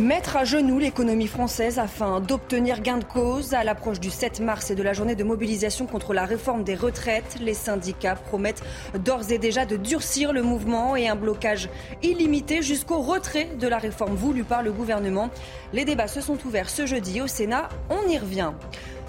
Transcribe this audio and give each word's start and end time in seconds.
Mettre 0.00 0.36
à 0.36 0.44
genoux 0.44 0.80
l'économie 0.80 1.28
française 1.28 1.78
afin 1.78 2.18
d'obtenir 2.18 2.82
gain 2.82 2.98
de 2.98 3.04
cause 3.04 3.54
à 3.54 3.62
l'approche 3.62 4.00
du 4.00 4.10
7 4.10 4.40
mars 4.40 4.72
et 4.72 4.74
de 4.74 4.82
la 4.82 4.92
journée 4.92 5.14
de 5.14 5.22
mobilisation 5.22 5.86
contre 5.86 6.14
la 6.14 6.24
réforme 6.24 6.64
des 6.64 6.74
retraites, 6.74 7.36
les 7.40 7.54
syndicats 7.54 8.16
promettent 8.16 8.64
d'ores 8.98 9.30
et 9.30 9.38
déjà 9.38 9.66
de 9.66 9.76
durcir 9.76 10.32
le 10.32 10.42
mouvement 10.42 10.96
et 10.96 11.06
un 11.06 11.14
blocage 11.14 11.68
illimité 12.02 12.60
jusqu'au 12.60 13.02
retrait 13.02 13.50
de 13.60 13.68
la 13.68 13.78
réforme 13.78 14.16
voulue 14.16 14.42
par 14.42 14.64
le 14.64 14.72
gouvernement. 14.72 15.30
Les 15.72 15.84
débats 15.84 16.08
se 16.08 16.20
sont 16.20 16.44
ouverts 16.44 16.70
ce 16.70 16.86
jeudi 16.86 17.20
au 17.20 17.28
Sénat, 17.28 17.68
on 17.88 18.08
y 18.08 18.18
revient. 18.18 18.50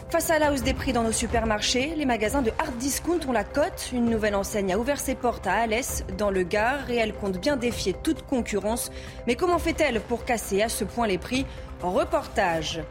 Face 0.09 0.30
à 0.30 0.38
la 0.38 0.54
hausse 0.54 0.62
des 0.62 0.76
prix 0.76 0.94
dans 0.94 1.04
nos 1.04 1.12
supermarchés, 1.12 1.94
les 1.98 2.05
magasins 2.05 2.44
de 2.44 2.52
hard 2.59 2.77
discount 2.77 3.20
ont 3.27 3.32
la 3.32 3.44
cote. 3.44 3.90
Une 3.91 4.05
nouvelle 4.05 4.36
enseigne 4.36 4.72
a 4.72 4.78
ouvert 4.78 5.00
ses 5.00 5.16
portes 5.16 5.48
à 5.48 5.54
Alès, 5.54 6.05
dans 6.18 6.30
le 6.30 6.44
Gard, 6.44 6.90
et 6.91 6.95
elle 6.95 7.14
compte 7.14 7.40
bien 7.40 7.58
défier 7.58 7.94
toute 7.94 8.22
concurrence. 8.22 8.91
Mais 9.26 9.36
comment 9.36 9.58
fait-elle 9.58 10.00
pour 10.00 10.23
casser 10.23 10.62
à 10.62 10.70
ce 10.70 10.84
point 10.84 11.08
les 11.08 11.18
prix 11.18 11.45
Reportage. 11.81 12.81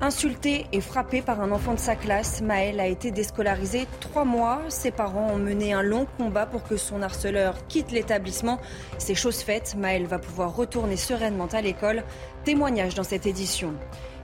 Insulté 0.00 0.66
et 0.72 0.80
frappé 0.80 1.22
par 1.22 1.40
un 1.40 1.52
enfant 1.52 1.74
de 1.74 1.78
sa 1.78 1.94
classe, 1.94 2.40
Maël 2.42 2.80
a 2.80 2.86
été 2.86 3.10
déscolarisé 3.10 3.86
trois 4.00 4.24
mois. 4.24 4.62
Ses 4.68 4.90
parents 4.90 5.30
ont 5.30 5.38
mené 5.38 5.72
un 5.72 5.82
long 5.82 6.06
combat 6.18 6.46
pour 6.46 6.64
que 6.64 6.76
son 6.76 7.02
harceleur 7.02 7.54
quitte 7.68 7.92
l'établissement. 7.92 8.58
C'est 8.98 9.14
chose 9.14 9.42
faite. 9.42 9.74
Maël 9.78 10.06
va 10.06 10.18
pouvoir 10.18 10.56
retourner 10.56 10.96
sereinement 10.96 11.48
à 11.52 11.60
l'école. 11.60 12.02
Témoignage 12.44 12.94
dans 12.94 13.04
cette 13.04 13.26
édition. 13.26 13.74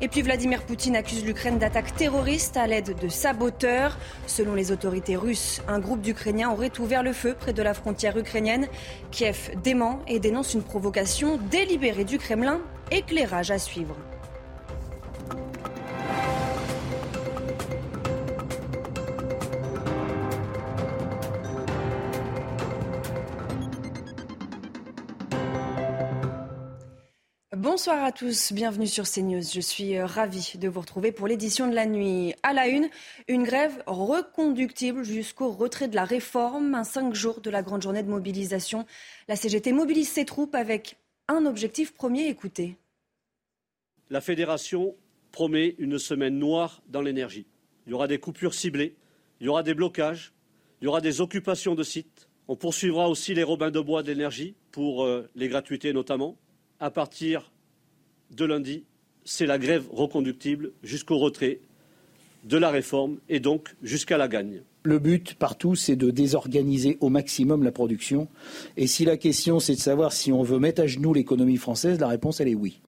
Et 0.01 0.07
puis 0.07 0.23
Vladimir 0.23 0.63
Poutine 0.63 0.95
accuse 0.95 1.25
l'Ukraine 1.25 1.59
d'attaques 1.59 1.97
terroristes 1.97 2.57
à 2.57 2.69
l'aide 2.69 2.97
de 3.01 3.09
saboteurs. 3.09 3.99
Selon 4.27 4.55
les 4.55 4.71
autorités 4.71 5.17
russes, 5.17 5.61
un 5.67 5.81
groupe 5.81 6.01
d'Ukrainiens 6.01 6.51
aurait 6.51 6.79
ouvert 6.79 7.03
le 7.03 7.13
feu 7.13 7.35
près 7.39 7.53
de 7.53 7.63
la 7.63 7.75
frontière 7.75 8.17
ukrainienne. 8.17 8.69
Kiev 9.11 9.51
dément 9.63 9.99
et 10.07 10.21
dénonce 10.21 10.55
une 10.55 10.63
provocation 10.63 11.39
délibérée 11.51 12.05
du 12.05 12.19
Kremlin. 12.19 12.61
Éclairage 12.93 13.51
à 13.51 13.59
suivre. 13.59 13.97
Bonsoir 27.79 28.03
à 28.03 28.11
tous, 28.11 28.53
bienvenue 28.53 28.89
sur 28.89 29.05
CNews. 29.09 29.41
Je 29.55 29.61
suis 29.61 29.97
euh, 29.97 30.05
ravie 30.05 30.55
de 30.57 30.69
vous 30.69 30.81
retrouver 30.81 31.13
pour 31.13 31.29
l'édition 31.29 31.69
de 31.69 31.77
la 31.77 31.87
nuit. 31.87 32.35
À 32.43 32.53
la 32.53 32.67
une, 32.67 32.91
une 33.29 33.45
grève 33.45 33.85
reconductible 33.87 35.05
jusqu'au 35.05 35.53
retrait 35.53 35.87
de 35.87 35.95
la 35.95 36.05
réforme, 36.05 36.75
un 36.75 36.83
cinq 36.83 37.15
jours 37.15 37.41
de 37.41 37.51
la 37.51 37.63
grande 37.63 37.81
journée 37.81 38.03
de 38.03 38.09
mobilisation. 38.09 38.85
La 39.29 39.37
CGT 39.37 39.73
mobilise 39.73 40.09
ses 40.09 40.25
troupes 40.25 40.57
avec 40.57 40.97
un 41.29 41.47
objectif 41.47 41.95
premier, 41.95 42.27
écoutez. 42.27 42.77
La 44.11 44.21
fédération 44.21 44.97
promet 45.31 45.77
une 45.79 46.01
semaine 46.01 46.37
noire 46.37 46.83
dans 46.89 47.01
l'énergie. 47.01 47.47
Il 47.87 47.91
y 47.91 47.95
aura 47.95 48.09
des 48.09 48.19
coupures 48.19 48.55
ciblées, 48.55 48.97
il 49.41 49.47
y 49.47 49.49
aura 49.49 49.63
des 49.63 49.75
blocages, 49.75 50.33
il 50.83 50.87
y 50.87 50.89
aura 50.89 51.01
des 51.01 51.21
occupations 51.21 51.77
de 51.77 51.85
sites. 51.85 52.29
On 52.49 52.57
poursuivra 52.57 53.09
aussi 53.09 53.35
les 53.35 53.45
robins 53.45 53.71
de 53.71 53.79
bois 53.79 54.03
d'énergie 54.03 54.57
pour 54.73 55.05
euh, 55.05 55.31
les 55.37 55.47
gratuités 55.47 55.93
notamment 55.93 56.37
à 56.81 56.91
partir 56.91 57.53
de 58.31 58.45
lundi, 58.45 58.85
c'est 59.25 59.47
la 59.47 59.59
grève 59.59 59.87
reconductible 59.93 60.73
jusqu'au 60.83 61.19
retrait 61.19 61.61
de 62.45 62.57
la 62.57 62.71
réforme 62.71 63.19
et 63.29 63.41
donc 63.41 63.75
jusqu'à 63.83 64.17
la 64.17 64.29
gagne. 64.29 64.63
Le 64.85 64.99
but 64.99 65.35
partout, 65.35 65.75
c'est 65.75 65.97
de 65.97 66.11
désorganiser 66.11 66.97
au 67.01 67.09
maximum 67.09 67.63
la 67.63 67.73
production. 67.73 68.29
Et 68.77 68.87
si 68.87 69.05
la 69.05 69.17
question, 69.17 69.61
c'est 69.61 69.75
de 69.75 69.81
savoir 69.81 70.13
si 70.13 70.33
on 70.33 70.43
veut 70.43 70.59
mettre 70.59 70.83
à 70.83 70.87
genoux 70.87 71.13
l'économie 71.13 71.57
française, 71.57 71.99
la 72.01 72.09
réponse, 72.09 72.41
elle 72.41 72.49
est 72.49 72.55
oui. 72.55 72.81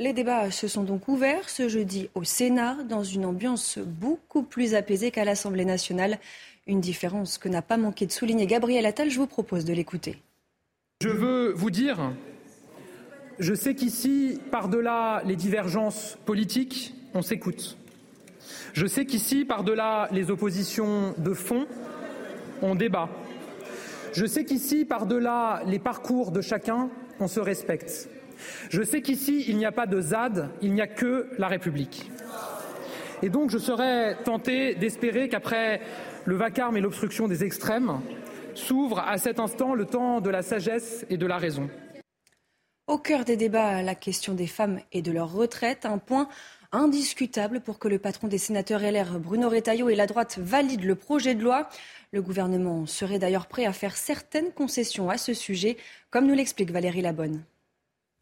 Les 0.00 0.12
débats 0.12 0.50
se 0.50 0.66
sont 0.66 0.82
donc 0.82 1.06
ouverts 1.06 1.48
ce 1.48 1.68
jeudi 1.68 2.08
au 2.14 2.24
Sénat 2.24 2.78
dans 2.88 3.04
une 3.04 3.24
ambiance 3.24 3.78
beaucoup 3.78 4.42
plus 4.42 4.74
apaisée 4.74 5.10
qu'à 5.10 5.24
l'Assemblée 5.24 5.64
nationale. 5.64 6.18
Une 6.66 6.80
différence 6.80 7.38
que 7.38 7.48
n'a 7.48 7.62
pas 7.62 7.76
manqué 7.76 8.06
de 8.06 8.12
souligner 8.12 8.46
Gabriel 8.46 8.86
Attal. 8.86 9.10
Je 9.10 9.18
vous 9.18 9.26
propose 9.26 9.64
de 9.64 9.72
l'écouter. 9.72 10.16
Je 11.02 11.10
veux 11.10 11.52
vous 11.52 11.70
dire 11.70 12.12
je 13.38 13.54
sais 13.54 13.74
qu'ici, 13.74 14.40
par-delà 14.50 15.22
les 15.24 15.36
divergences 15.36 16.18
politiques, 16.24 16.94
on 17.14 17.22
s'écoute. 17.22 17.76
Je 18.72 18.86
sais 18.86 19.06
qu'ici, 19.06 19.44
par-delà 19.44 20.08
les 20.12 20.30
oppositions 20.30 21.14
de 21.18 21.32
fond, 21.32 21.66
on 22.62 22.74
débat. 22.74 23.08
Je 24.12 24.26
sais 24.26 24.44
qu'ici, 24.44 24.84
par-delà 24.84 25.62
les 25.66 25.78
parcours 25.78 26.30
de 26.30 26.40
chacun, 26.40 26.90
on 27.20 27.28
se 27.28 27.40
respecte. 27.40 28.08
Je 28.70 28.82
sais 28.82 29.00
qu'ici, 29.00 29.44
il 29.48 29.56
n'y 29.56 29.66
a 29.66 29.72
pas 29.72 29.86
de 29.86 30.00
ZAD, 30.00 30.50
il 30.62 30.72
n'y 30.72 30.80
a 30.80 30.86
que 30.86 31.28
la 31.38 31.48
République. 31.48 32.10
Et 33.22 33.28
donc, 33.28 33.50
je 33.50 33.58
serais 33.58 34.16
tenté 34.24 34.74
d'espérer 34.74 35.28
qu'après 35.28 35.80
le 36.24 36.36
vacarme 36.36 36.76
et 36.76 36.80
l'obstruction 36.80 37.26
des 37.26 37.44
extrêmes, 37.44 38.00
s'ouvre 38.54 39.00
à 39.00 39.18
cet 39.18 39.40
instant 39.40 39.74
le 39.74 39.84
temps 39.86 40.20
de 40.20 40.30
la 40.30 40.42
sagesse 40.42 41.04
et 41.10 41.16
de 41.16 41.26
la 41.26 41.38
raison. 41.38 41.68
Au 42.86 42.98
cœur 42.98 43.24
des 43.24 43.38
débats, 43.38 43.80
la 43.80 43.94
question 43.94 44.34
des 44.34 44.46
femmes 44.46 44.78
et 44.92 45.00
de 45.00 45.10
leur 45.10 45.32
retraite, 45.32 45.86
un 45.86 45.96
point 45.96 46.28
indiscutable 46.70 47.62
pour 47.62 47.78
que 47.78 47.88
le 47.88 47.98
patron 47.98 48.28
des 48.28 48.36
sénateurs 48.36 48.82
LR, 48.82 49.18
Bruno 49.18 49.48
Retailleau, 49.48 49.88
et 49.88 49.94
la 49.94 50.06
droite 50.06 50.38
valident 50.38 50.84
le 50.84 50.94
projet 50.94 51.34
de 51.34 51.42
loi. 51.42 51.70
Le 52.12 52.20
gouvernement 52.20 52.84
serait 52.84 53.18
d'ailleurs 53.18 53.46
prêt 53.46 53.64
à 53.64 53.72
faire 53.72 53.96
certaines 53.96 54.52
concessions 54.52 55.08
à 55.08 55.16
ce 55.16 55.32
sujet, 55.32 55.78
comme 56.10 56.26
nous 56.26 56.34
l'explique 56.34 56.72
Valérie 56.72 57.00
Labonne. 57.00 57.42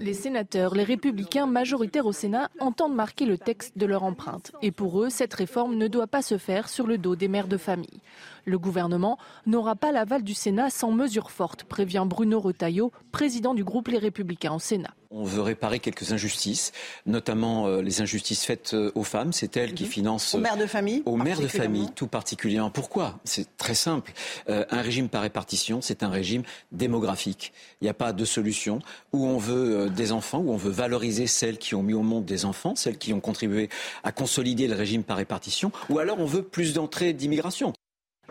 Les 0.02 0.14
sénateurs, 0.14 0.74
les 0.74 0.82
républicains 0.82 1.46
majoritaires 1.46 2.06
au 2.06 2.12
Sénat 2.12 2.50
entendent 2.58 2.96
marquer 2.96 3.24
le 3.24 3.38
texte 3.38 3.78
de 3.78 3.86
leur 3.86 4.02
empreinte. 4.02 4.50
Et 4.60 4.72
pour 4.72 5.00
eux, 5.00 5.10
cette 5.10 5.32
réforme 5.32 5.76
ne 5.76 5.86
doit 5.86 6.08
pas 6.08 6.22
se 6.22 6.38
faire 6.38 6.68
sur 6.68 6.88
le 6.88 6.98
dos 6.98 7.14
des 7.14 7.28
mères 7.28 7.46
de 7.46 7.56
famille. 7.56 8.00
Le 8.44 8.58
gouvernement 8.58 9.16
n'aura 9.46 9.76
pas 9.76 9.92
l'aval 9.92 10.24
du 10.24 10.34
Sénat 10.34 10.70
sans 10.70 10.90
mesures 10.90 11.30
fortes, 11.30 11.62
prévient 11.62 12.04
Bruno 12.04 12.40
Retailleau, 12.40 12.90
président 13.12 13.54
du 13.54 13.62
groupe 13.62 13.86
Les 13.86 13.98
Républicains 13.98 14.54
au 14.54 14.58
Sénat. 14.58 14.92
On 15.14 15.24
veut 15.24 15.42
réparer 15.42 15.78
quelques 15.78 16.12
injustices, 16.12 16.72
notamment 17.04 17.66
euh, 17.66 17.82
les 17.82 18.00
injustices 18.00 18.44
faites 18.44 18.72
euh, 18.72 18.90
aux 18.94 19.04
femmes. 19.04 19.32
C'est 19.32 19.56
elles 19.58 19.74
qui 19.74 19.84
mhm. 19.84 19.90
financent. 19.90 20.34
Aux 20.34 20.38
mères 20.38 20.56
de 20.56 20.66
famille 20.66 21.02
Aux 21.04 21.16
mères 21.16 21.38
de 21.38 21.46
famille, 21.46 21.90
tout 21.94 22.06
particulièrement. 22.06 22.70
Pourquoi? 22.70 23.18
C'est 23.24 23.56
très 23.58 23.74
simple. 23.74 24.12
Euh, 24.48 24.64
un 24.70 24.80
régime 24.80 25.10
par 25.10 25.22
répartition, 25.22 25.82
c'est 25.82 26.02
un 26.02 26.08
régime 26.08 26.42
démographique. 26.72 27.52
Il 27.80 27.84
n'y 27.84 27.90
a 27.90 27.94
pas 27.94 28.12
de 28.12 28.24
solution 28.24 28.80
où 29.12 29.26
on 29.26 29.36
veut 29.36 29.90
des 29.90 30.12
enfants, 30.12 30.38
où 30.38 30.50
on 30.50 30.56
veut 30.56 30.70
valoriser 30.70 31.26
celles 31.26 31.58
qui 31.58 31.74
ont 31.74 31.82
mis 31.82 31.94
au 31.94 32.02
monde 32.02 32.24
des 32.24 32.44
enfants, 32.46 32.74
celles 32.74 32.96
qui 32.96 33.12
ont 33.12 33.20
contribué 33.20 33.68
à 34.04 34.12
consolider 34.12 34.66
le 34.66 34.74
régime 34.74 35.02
par 35.02 35.18
répartition, 35.18 35.72
ou 35.90 35.98
alors 35.98 36.18
on 36.20 36.26
veut 36.26 36.42
plus 36.42 36.72
d'entrées 36.72 37.12
d'immigration. 37.12 37.74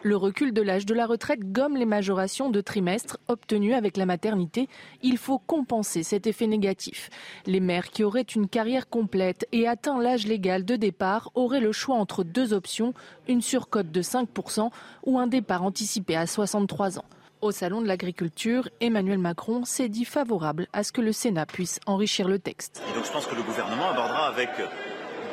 Le 0.04 0.18
recul 0.18 0.52
de 0.52 0.64
l'âge 0.64 0.88
de 0.88 0.96
la 0.96 1.06
retraite 1.06 1.52
gomme 1.52 1.78
les 1.78 1.86
majorations 1.86 2.50
de 2.50 2.60
trimestre 2.60 3.20
obtenues 3.28 3.76
avec 3.76 3.98
la 3.98 4.08
maternité. 4.08 4.68
Il 5.04 5.20
faut 5.20 5.38
compenser 5.38 6.02
cet 6.02 6.26
effet 6.26 6.48
négatif. 6.48 7.12
Les 7.46 7.60
mères 7.60 7.92
qui 7.92 8.04
auraient 8.04 8.22
une 8.22 8.48
carrière 8.48 8.90
complète 8.90 9.48
et 9.52 9.68
atteint 9.68 10.02
l'âge 10.02 10.26
légal 10.26 10.66
de 10.66 10.76
départ 10.76 11.30
auraient 11.36 11.60
le 11.60 11.72
choix 11.72 11.98
entre 11.98 12.24
deux 12.24 12.52
options, 12.52 12.96
une 13.28 13.42
surcote 13.42 13.92
de 13.92 14.02
5% 14.02 14.72
ou 15.06 15.20
un 15.20 15.28
départ 15.28 15.62
anticipé 15.62 16.16
à 16.16 16.26
63 16.26 16.98
ans. 16.98 17.06
Au 17.42 17.52
Salon 17.52 17.82
de 17.82 17.88
l'agriculture, 17.88 18.70
Emmanuel 18.82 19.20
Macron 19.20 19.66
s'est 19.66 19.90
dit 19.90 20.06
favorable 20.06 20.68
à 20.74 20.84
ce 20.84 20.92
que 20.92 21.02
le 21.02 21.12
Sénat 21.12 21.46
puisse 21.46 21.80
enrichir 21.86 22.28
le 22.28 22.40
texte. 22.40 22.82
donc 22.96 23.06
je 23.06 23.12
pense 23.12 23.28
que 23.28 23.36
le 23.36 23.44
gouvernement 23.44 23.90
abordera 23.90 24.28
avec 24.28 24.50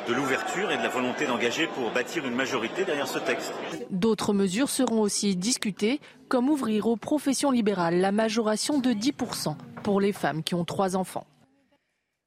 de 0.09 0.15
l'ouverture 0.15 0.71
et 0.71 0.77
de 0.77 0.81
la 0.81 0.89
volonté 0.89 1.27
d'engager 1.27 1.67
pour 1.67 1.91
bâtir 1.91 2.25
une 2.25 2.33
majorité 2.33 2.83
derrière 2.83 3.07
ce 3.07 3.19
texte. 3.19 3.53
D'autres 3.91 4.33
mesures 4.33 4.69
seront 4.69 5.01
aussi 5.01 5.35
discutées, 5.35 6.01
comme 6.27 6.49
ouvrir 6.49 6.87
aux 6.87 6.95
professions 6.95 7.51
libérales 7.51 7.99
la 7.99 8.11
majoration 8.11 8.79
de 8.79 8.89
10% 8.89 9.55
pour 9.83 10.01
les 10.01 10.11
femmes 10.11 10.41
qui 10.41 10.55
ont 10.55 10.65
trois 10.65 10.95
enfants. 10.95 11.27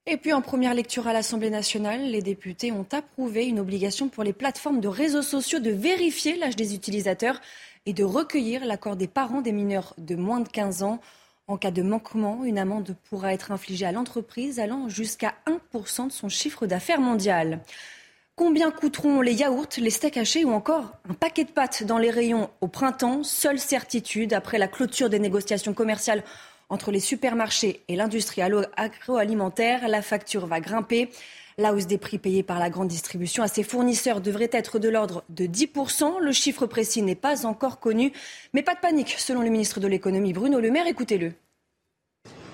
Et 0.07 0.17
puis 0.17 0.33
en 0.33 0.43
première 0.43 0.75
lecture 0.75 1.09
à 1.09 1.13
l'Assemblée 1.13 1.51
nationale, 1.51 2.03
les 2.03 2.23
députés 2.23 2.71
ont 2.71 2.87
approuvé 2.93 3.47
une 3.47 3.59
obligation 3.59 4.09
pour 4.09 4.23
les 4.23 4.33
plateformes 4.33 4.81
de 4.81 4.89
réseaux 4.89 5.23
sociaux 5.23 5.59
de 5.59 5.71
vérifier 5.71 6.37
l'âge 6.37 6.57
des 6.57 6.77
utilisateurs 6.77 7.41
et 7.87 7.93
de 7.93 8.05
recueillir 8.05 8.65
l'accord 8.65 8.95
des 8.95 9.09
parents 9.09 9.41
des 9.41 9.53
mineurs 9.53 9.95
de 9.99 10.15
moins 10.15 10.41
de 10.41 10.49
15 10.49 10.85
ans. 10.85 11.01
En 11.49 11.57
cas 11.57 11.73
de 11.73 11.83
manquement, 11.83 12.45
une 12.45 12.59
amende 12.59 12.97
pourra 13.11 13.35
être 13.35 13.51
infligée 13.51 13.85
à 13.85 13.93
l'entreprise 13.93 14.61
allant 14.61 14.89
jusqu'à 14.89 15.35
1% 15.75 16.07
de 16.07 16.13
son 16.13 16.29
chiffre 16.29 16.67
d'affaires 16.67 17.01
mondial. 17.01 17.61
Combien 18.37 18.71
coûteront 18.71 19.21
les 19.21 19.35
yaourts, 19.35 19.67
les 19.77 19.91
steaks 19.91 20.17
hachés 20.17 20.45
ou 20.45 20.53
encore 20.53 20.93
un 21.09 21.15
paquet 21.15 21.45
de 21.45 21.51
pâtes 21.51 21.83
dans 21.85 21.99
les 21.99 22.11
rayons 22.11 22.49
au 22.61 22.69
printemps? 22.69 23.25
Seule 23.25 23.59
certitude, 23.59 24.33
après 24.33 24.57
la 24.57 24.69
clôture 24.69 25.11
des 25.11 25.19
négociations 25.19 25.75
commerciales 25.75 26.23
entre 26.69 26.91
les 26.91 27.01
supermarchés 27.01 27.83
et 27.89 27.97
l'industrie 27.97 28.41
agroalimentaire, 28.41 29.89
la 29.89 30.01
facture 30.01 30.47
va 30.47 30.61
grimper. 30.61 31.11
La 31.59 31.75
hausse 31.75 31.87
des 31.87 31.99
prix 31.99 32.19
payés 32.19 32.43
par 32.43 32.59
la 32.59 32.71
grande 32.71 32.89
distribution 32.89 33.43
à 33.43 33.49
ses 33.49 33.63
fournisseurs 33.63 34.21
devrait 34.21 34.51
être 34.53 34.79
de 34.79 34.89
l'ordre 34.89 35.23
de 35.29 35.45
10%. 35.45 36.21
Le 36.21 36.33
chiffre 36.33 36.67
précis 36.67 37.03
n'est 37.03 37.15
pas 37.15 37.45
encore 37.47 37.81
connu. 37.81 38.13
Mais 38.55 38.63
pas 38.63 38.75
de 38.75 38.81
panique, 38.81 39.15
selon 39.19 39.43
le 39.43 39.51
ministre 39.51 39.81
de 39.81 39.87
l'économie 39.87 40.33
Bruno 40.33 40.61
Le 40.61 40.71
Maire. 40.71 40.87
Écoutez-le. 40.87 41.33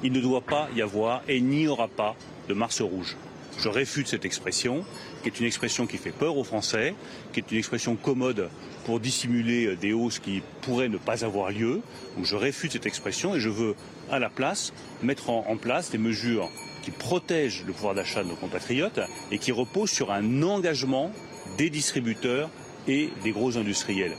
Il 0.02 0.12
ne 0.12 0.20
doit 0.20 0.42
pas 0.42 0.68
y 0.76 0.82
avoir 0.82 1.22
et 1.28 1.40
n'y 1.40 1.66
aura 1.66 1.88
pas 1.88 2.16
de 2.48 2.54
mars 2.54 2.80
rouge. 2.80 3.16
Je 3.58 3.68
réfute 3.68 4.06
cette 4.06 4.24
expression, 4.24 4.84
qui 5.22 5.28
est 5.28 5.40
une 5.40 5.46
expression 5.46 5.88
qui 5.88 5.96
fait 5.96 6.12
peur 6.12 6.36
aux 6.36 6.44
Français, 6.44 6.94
qui 7.32 7.40
est 7.40 7.50
une 7.50 7.58
expression 7.58 7.96
commode 7.96 8.50
pour 8.84 9.00
dissimuler 9.00 9.74
des 9.74 9.92
hausses 9.92 10.20
qui 10.20 10.42
pourraient 10.62 10.88
ne 10.88 10.96
pas 10.96 11.24
avoir 11.24 11.50
lieu. 11.50 11.80
Je 12.22 12.36
réfute 12.36 12.72
cette 12.72 12.86
expression 12.86 13.34
et 13.34 13.40
je 13.40 13.48
veux, 13.48 13.74
à 14.12 14.20
la 14.20 14.30
place, 14.30 14.72
mettre 15.02 15.30
en, 15.30 15.56
place 15.56 15.90
des 15.90 15.98
mesures 15.98 16.48
qui 16.88 16.96
protègent 16.96 17.64
le 17.67 17.73
pouvoir 17.75 17.94
d'achat 17.94 18.23
de 18.25 18.29
nos 18.29 18.37
compatriotes 18.37 19.00
et 19.31 19.38
qui 19.38 19.52
reposent 19.52 19.90
sur 19.90 20.11
un 20.11 20.43
engagement 20.43 21.11
des 21.58 21.69
distributeurs 21.69 22.49
et 22.87 23.11
des 23.23 23.32
gros 23.32 23.58
industriels. 23.58 24.17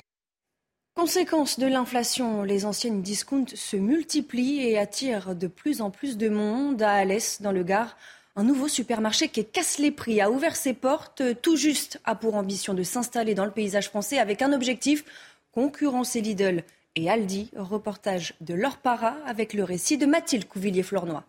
Conséquence 0.95 1.57
de 1.57 1.66
l'inflation, 1.66 2.44
les 2.44 2.66
anciennes 2.66 3.01
discounts 3.01 3.56
se 3.56 3.75
multiplient 3.75 4.62
et 4.68 4.77
attirent 4.77 5.36
de 5.36 5.48
plus 5.48 5.81
en 5.81 5.89
plus 5.89 6.18
de 6.18 6.30
monde 6.30 6.81
à 6.83 6.92
Alès, 6.92 7.42
dans 7.42 7.51
le 7.51 7.63
Gard. 7.63 7.98
Un 8.36 8.44
nouveau 8.44 8.68
supermarché 8.68 9.30
qui 9.30 9.45
casse 9.45 9.80
les 9.80 9.92
prix 9.92 10.21
a 10.21 10.30
ouvert 10.30 10.56
ses 10.56 10.74
portes. 10.74 11.24
Tout 11.42 11.56
juste 11.56 12.00
a 12.04 12.13
pour 12.13 12.36
ambition 12.36 12.75
de 12.75 12.83
s'installer 12.83 13.33
dans 13.33 13.45
le 13.45 13.51
paysage 13.51 13.89
français 13.89 14.19
avec 14.19 14.44
un 14.44 14.54
objectif 14.54 15.04
concurrencer 15.51 16.21
Lidl 16.21 16.63
et 16.95 17.10
Aldi. 17.10 17.50
Reportage 17.56 18.36
de 18.42 18.54
Laure 18.54 18.77
Para 18.77 19.16
avec 19.25 19.54
le 19.54 19.63
récit 19.63 19.98
de 19.98 20.06
Mathilde 20.06 20.48
Couvillier-Flornois. 20.48 21.24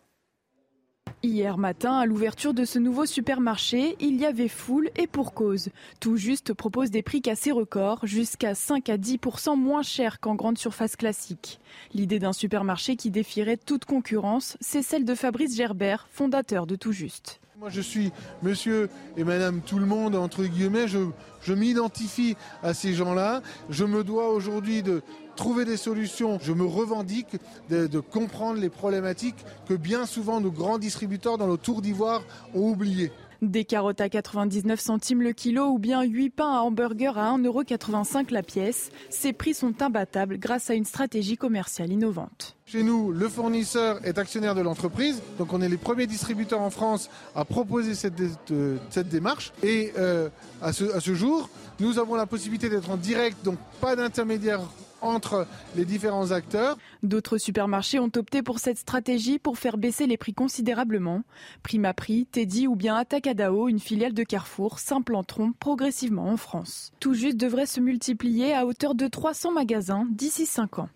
Hier 1.22 1.58
matin, 1.58 1.99
à 1.99 2.06
l'ouverture 2.06 2.55
de 2.55 2.64
ce 2.64 2.78
nouveau 2.78 3.05
supermarché, 3.05 3.94
il 4.00 4.19
y 4.19 4.25
avait 4.25 4.49
foule 4.49 4.88
et 4.96 5.06
pour 5.06 5.34
cause. 5.34 5.69
Tout 6.00 6.17
juste 6.17 6.55
propose 6.55 6.90
des 6.90 7.02
prix 7.02 7.20
cassés 7.20 7.52
records, 7.52 8.06
jusqu'à 8.06 8.55
5 8.55 8.88
à 8.88 8.96
10% 8.96 9.55
moins 9.55 9.82
cher 9.82 10.19
qu'en 10.20 10.34
grande 10.34 10.56
surface 10.56 10.96
classique. 10.96 11.61
L'idée 11.93 12.20
d'un 12.20 12.32
supermarché 12.32 12.96
qui 12.96 13.11
défierait 13.11 13.58
toute 13.58 13.84
concurrence, 13.84 14.56
c'est 14.62 14.81
celle 14.81 15.05
de 15.05 15.14
Fabrice 15.14 15.55
Gerbert, 15.55 16.08
fondateur 16.11 16.67
de 16.67 16.75
Tout 16.75 16.93
Juste. 16.93 17.38
Moi, 17.61 17.69
je 17.69 17.83
suis 17.83 18.11
monsieur 18.43 18.89
et 19.19 19.25
madame 19.25 19.61
tout 19.61 19.79
le 19.79 19.85
monde, 19.85 20.17
entre 20.17 20.45
guillemets. 20.45 20.87
Je, 20.89 21.53
m'identifie 21.53 22.35
à 22.62 22.73
ces 22.73 22.95
gens-là. 22.95 23.43
Je 23.69 23.85
me 23.85 24.03
dois 24.03 24.31
aujourd'hui 24.31 24.83
de 24.83 25.03
trouver 25.37 25.67
des 25.67 25.77
solutions. 25.77 26.39
Je 26.41 26.55
me 26.55 26.65
revendique 26.65 27.37
de, 27.69 27.87
de, 27.87 28.01
comprendre 28.01 28.59
les 28.59 28.71
problématiques 28.71 29.45
que 29.69 29.75
bien 29.75 30.07
souvent 30.07 30.41
nos 30.41 30.51
grands 30.51 30.79
distributeurs 30.79 31.37
dans 31.37 31.47
le 31.47 31.59
Tour 31.59 31.83
d'Ivoire 31.83 32.23
ont 32.55 32.71
oubliées. 32.71 33.12
Des 33.43 33.65
carottes 33.65 34.03
à 34.03 34.11
99 34.11 34.79
centimes 34.79 35.23
le 35.23 35.33
kilo 35.33 35.69
ou 35.69 35.79
bien 35.79 36.03
8 36.03 36.31
pains 36.31 36.53
à 36.53 36.61
hamburger 36.61 37.17
à 37.17 37.35
1,85€ 37.39 38.33
la 38.33 38.43
pièce. 38.43 38.91
Ces 39.09 39.33
prix 39.33 39.55
sont 39.55 39.81
imbattables 39.81 40.39
grâce 40.39 40.69
à 40.69 40.75
une 40.75 40.85
stratégie 40.85 41.39
commerciale 41.39 41.91
innovante. 41.91 42.57
Chez 42.67 42.83
nous, 42.83 43.13
le 43.13 43.29
fournisseur 43.29 43.99
est 44.05 44.19
actionnaire 44.19 44.55
de 44.55 44.61
l'entreprise, 44.61 45.23
donc 45.39 45.55
on 45.55 45.63
est 45.63 45.69
les 45.69 45.79
premiers 45.79 46.07
distributeurs 46.07 46.61
en 46.61 46.71
France 46.71 47.09
à 47.35 47.47
proposer 47.47 47.95
cette, 47.95 48.21
euh, 48.51 48.77
démarche. 49.11 49.53
Et 49.63 49.93
euh, 49.99 50.29
à 50.61 50.73
ce 50.73 51.15
jour, 51.15 51.49
nous 51.81 51.99
avons 51.99 52.17
la 52.17 52.27
possibilité 52.27 52.69
d'être 52.69 52.91
en 52.91 52.99
direct, 52.99 53.39
donc 53.43 53.59
pas 53.81 53.97
d'intermédiaire 53.97 54.61
entre 55.02 55.47
les 55.76 55.85
différents 55.85 56.31
acteurs. 56.31 56.76
D'autres 57.02 57.38
supermarchés 57.38 57.99
ont 57.99 58.11
opté 58.17 58.43
pour 58.43 58.58
cette 58.58 58.79
stratégie 58.79 59.38
pour 59.38 59.58
faire 59.58 59.79
baisser 59.79 60.06
les 60.06 60.17
prix 60.17 60.35
considérablement. 60.35 61.23
Prima 61.62 61.94
Prix, 61.94 62.26
Teddy 62.26 62.67
ou 62.67 62.76
bien 62.76 62.97
Atacadao, 62.97 63.69
une 63.69 63.81
filiale 63.81 64.14
de 64.14 64.23
Carrefour, 64.23 64.79
s'implanteront 64.79 65.52
progressivement 65.52 66.29
en 66.29 66.37
France. 66.37 66.93
Tout 67.00 67.14
juste 67.14 67.37
devrait 67.37 67.67
se 67.67 67.81
multiplier 67.81 68.55
à 68.55 68.67
hauteur 68.67 68.94
de 68.94 69.06
300 69.06 69.52
magasins 69.52 70.06
d'ici 70.11 70.47
5 70.47 70.81
ans. 70.81 70.88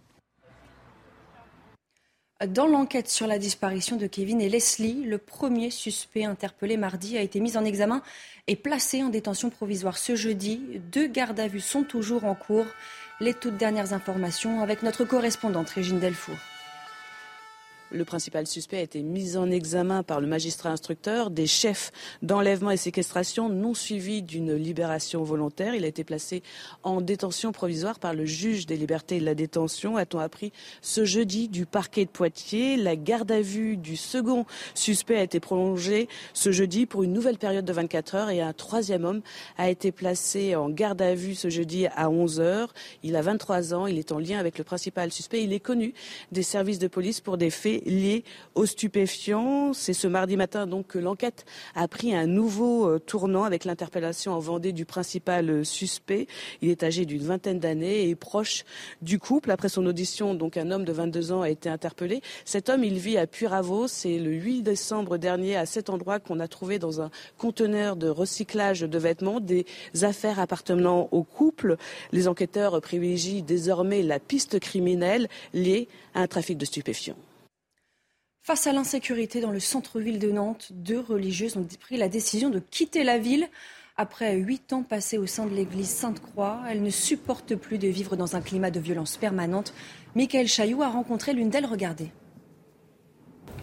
Dans 2.49 2.67
l'enquête 2.67 3.09
sur 3.09 3.29
la 3.29 3.39
disparition 3.39 3.97
de 3.97 4.09
Kevin 4.09 4.41
et 4.41 4.49
Leslie, 4.49 5.05
le 5.05 5.19
premier 5.19 5.71
suspect 5.71 6.25
interpellé 6.25 6.77
mardi 6.77 7.17
a 7.17 7.23
été 7.23 7.39
mis 7.39 7.57
en 7.57 7.65
examen 7.65 8.03
et 8.49 8.57
placé 8.57 9.03
en 9.03 9.09
détention 9.09 9.51
provisoire 9.51 9.97
ce 9.97 10.17
jeudi. 10.17 10.61
Deux 10.93 11.07
gardes 11.07 11.39
à 11.39 11.47
vue 11.47 11.61
sont 11.61 11.85
toujours 11.85 12.25
en 12.25 12.35
cours. 12.35 12.67
Les 13.21 13.33
toutes 13.33 13.57
dernières 13.57 13.93
informations 13.93 14.61
avec 14.61 14.83
notre 14.83 15.05
correspondante 15.05 15.71
Régine 15.71 16.01
Delfour. 16.01 16.37
Le 17.95 18.05
principal 18.05 18.45
suspect 18.45 18.79
a 18.79 18.83
été 18.83 19.05
mis 19.05 19.37
en 19.37 19.49
examen 19.53 20.03
par 20.03 20.21
le 20.21 20.27
magistrat 20.27 20.71
instructeur 20.71 21.31
des 21.31 21.47
chefs 21.47 21.93
d'enlèvement 22.23 22.73
et 22.73 22.77
séquestration 22.77 23.49
non 23.49 23.73
suivis 23.73 24.21
d'une 24.21 24.53
libération 24.53 25.23
volontaire. 25.23 25.77
Il 25.77 25.85
a 25.85 25.87
été 25.87 26.03
placé 26.03 26.43
en 26.83 27.01
détention 27.01 27.53
provisoire 27.53 28.01
par 28.01 28.13
le 28.13 28.25
juge 28.25 28.67
des 28.67 28.77
libertés 28.77 29.19
et 29.19 29.21
de 29.21 29.25
la 29.25 29.37
détention, 29.37 29.97
a-t-on 29.97 30.19
appris 30.19 30.53
ce 30.83 31.05
jeudi 31.05 31.47
du 31.47 31.67
parquet 31.67 32.05
de 32.05 32.11
Poitiers. 32.11 32.77
La 32.77 32.97
garde 32.97 33.31
à 33.31 33.41
vue 33.41 33.77
du 33.77 33.95
second 33.95 34.45
suspect 34.75 35.19
a 35.19 35.23
été 35.23 35.39
prolongée 35.39 36.09
ce 36.33 36.51
jeudi 36.51 36.87
pour 36.87 37.05
une 37.05 37.13
nouvelle 37.13 37.39
période 37.39 37.65
de 37.65 37.73
24 37.73 38.15
heures 38.17 38.31
et 38.31 38.41
un 38.41 38.53
troisième 38.53 39.05
homme 39.05 39.23
a 39.57 39.71
été 39.71 39.93
placé 39.93 40.57
en 40.57 40.69
garde 40.69 41.01
à 41.01 41.15
vue 41.15 41.37
ce 41.37 41.49
jeudi 41.49 41.87
à 41.87 42.11
11 42.11 42.41
heures. 42.41 42.75
Il 43.05 43.15
a 43.15 43.23
23 43.23 43.73
ans, 43.73 43.87
il 43.87 44.01
est 44.01 44.11
en 44.11 44.19
lien 44.19 44.41
avec 44.41 44.59
le 44.59 44.65
principal 44.65 45.13
suspect. 45.13 45.45
Il 45.45 45.53
est 45.53 45.61
connu 45.61 45.95
des 46.33 46.43
services 46.43 46.81
de 46.81 46.89
police 46.89 47.21
pour 47.21 47.39
des 47.39 47.51
faits 47.51 47.84
liés 47.85 48.25
aux 48.55 48.67
stupéfiants. 48.67 49.73
C'est 49.73 49.93
ce 49.93 50.07
mardi 50.07 50.37
matin 50.37 50.67
donc 50.67 50.89
que 50.89 50.99
l'enquête 50.99 51.45
a 51.75 51.89
pris 51.89 52.15
un 52.15 52.27
nouveau 52.27 52.89
euh, 52.89 52.99
tournant 52.99 53.45
avec 53.45 53.65
l'interpellation 53.65 54.33
en 54.33 54.39
Vendée 54.39 54.73
du 54.73 54.85
principal 54.85 55.51
euh, 55.51 55.65
suspect. 55.65 56.27
Il 56.63 56.71
est 56.71 56.83
âgé 56.83 57.07
d'une 57.07 57.23
vingtaine 57.23 57.59
d'années 57.59 58.09
et 58.09 58.15
proche 58.15 58.65
du 59.03 59.19
couple. 59.19 59.51
Après 59.51 59.69
son 59.69 59.87
audition, 59.87 60.35
donc 60.35 60.57
un 60.57 60.71
homme 60.71 60.85
de 60.85 60.93
22 60.93 61.33
ans 61.33 61.43
a 61.43 61.51
été 61.51 61.69
interpellé. 61.69 62.21
Cet 62.45 62.69
homme, 62.69 62.85
il 62.85 62.99
vit 62.99 63.19
à 63.19 63.27
Puravo. 63.27 63.89
C'est 63.89 64.19
le 64.19 64.33
8 64.33 64.63
décembre 64.63 65.17
dernier 65.17 65.57
à 65.57 65.67
cet 65.67 65.91
endroit 65.91 66.21
qu'on 66.21 66.41
a 66.41 66.49
trouvé 66.49 66.79
dans 66.79 67.01
un 67.01 67.11
conteneur 67.39 67.97
de 67.97 68.09
recyclage 68.09 68.81
de 68.81 68.99
vêtements 68.99 69.41
des 69.41 69.67
affaires 70.03 70.41
appartenant 70.41 71.09
au 71.13 71.23
couple. 71.23 71.77
Les 72.13 72.29
enquêteurs 72.29 72.81
privilégient 72.81 73.43
désormais 73.43 74.03
la 74.03 74.19
piste 74.19 74.59
criminelle 74.61 75.29
liée 75.53 75.89
à 76.15 76.21
un 76.21 76.27
trafic 76.27 76.59
de 76.59 76.65
stupéfiants. 76.65 77.17
Face 78.47 78.67
à 78.67 78.75
l'insécurité 78.75 79.41
dans 79.41 79.51
le 79.51 79.59
centre-ville 79.59 80.19
de 80.19 80.31
Nantes, 80.31 80.69
deux 80.73 81.01
religieuses 81.01 81.57
ont 81.57 81.67
pris 81.81 81.97
la 81.97 82.11
décision 82.11 82.51
de 82.51 82.59
quitter 82.59 83.03
la 83.03 83.17
ville. 83.17 83.49
Après 83.97 84.37
huit 84.37 84.75
ans 84.75 84.83
passés 84.83 85.17
au 85.17 85.25
sein 85.25 85.47
de 85.47 85.55
l'église 85.55 85.89
Sainte-Croix, 85.89 86.61
elles 86.69 86.83
ne 86.83 86.91
supportent 86.91 87.57
plus 87.57 87.79
de 87.79 87.89
vivre 87.89 88.17
dans 88.17 88.37
un 88.37 88.43
climat 88.43 88.71
de 88.71 88.81
violence 88.81 89.17
permanente. 89.17 89.73
Michael 90.15 90.47
Chailloux 90.47 90.83
a 90.83 90.91
rencontré 90.91 91.33
l'une 91.33 91.49
d'elles. 91.49 91.65
Regardez. 91.65 92.11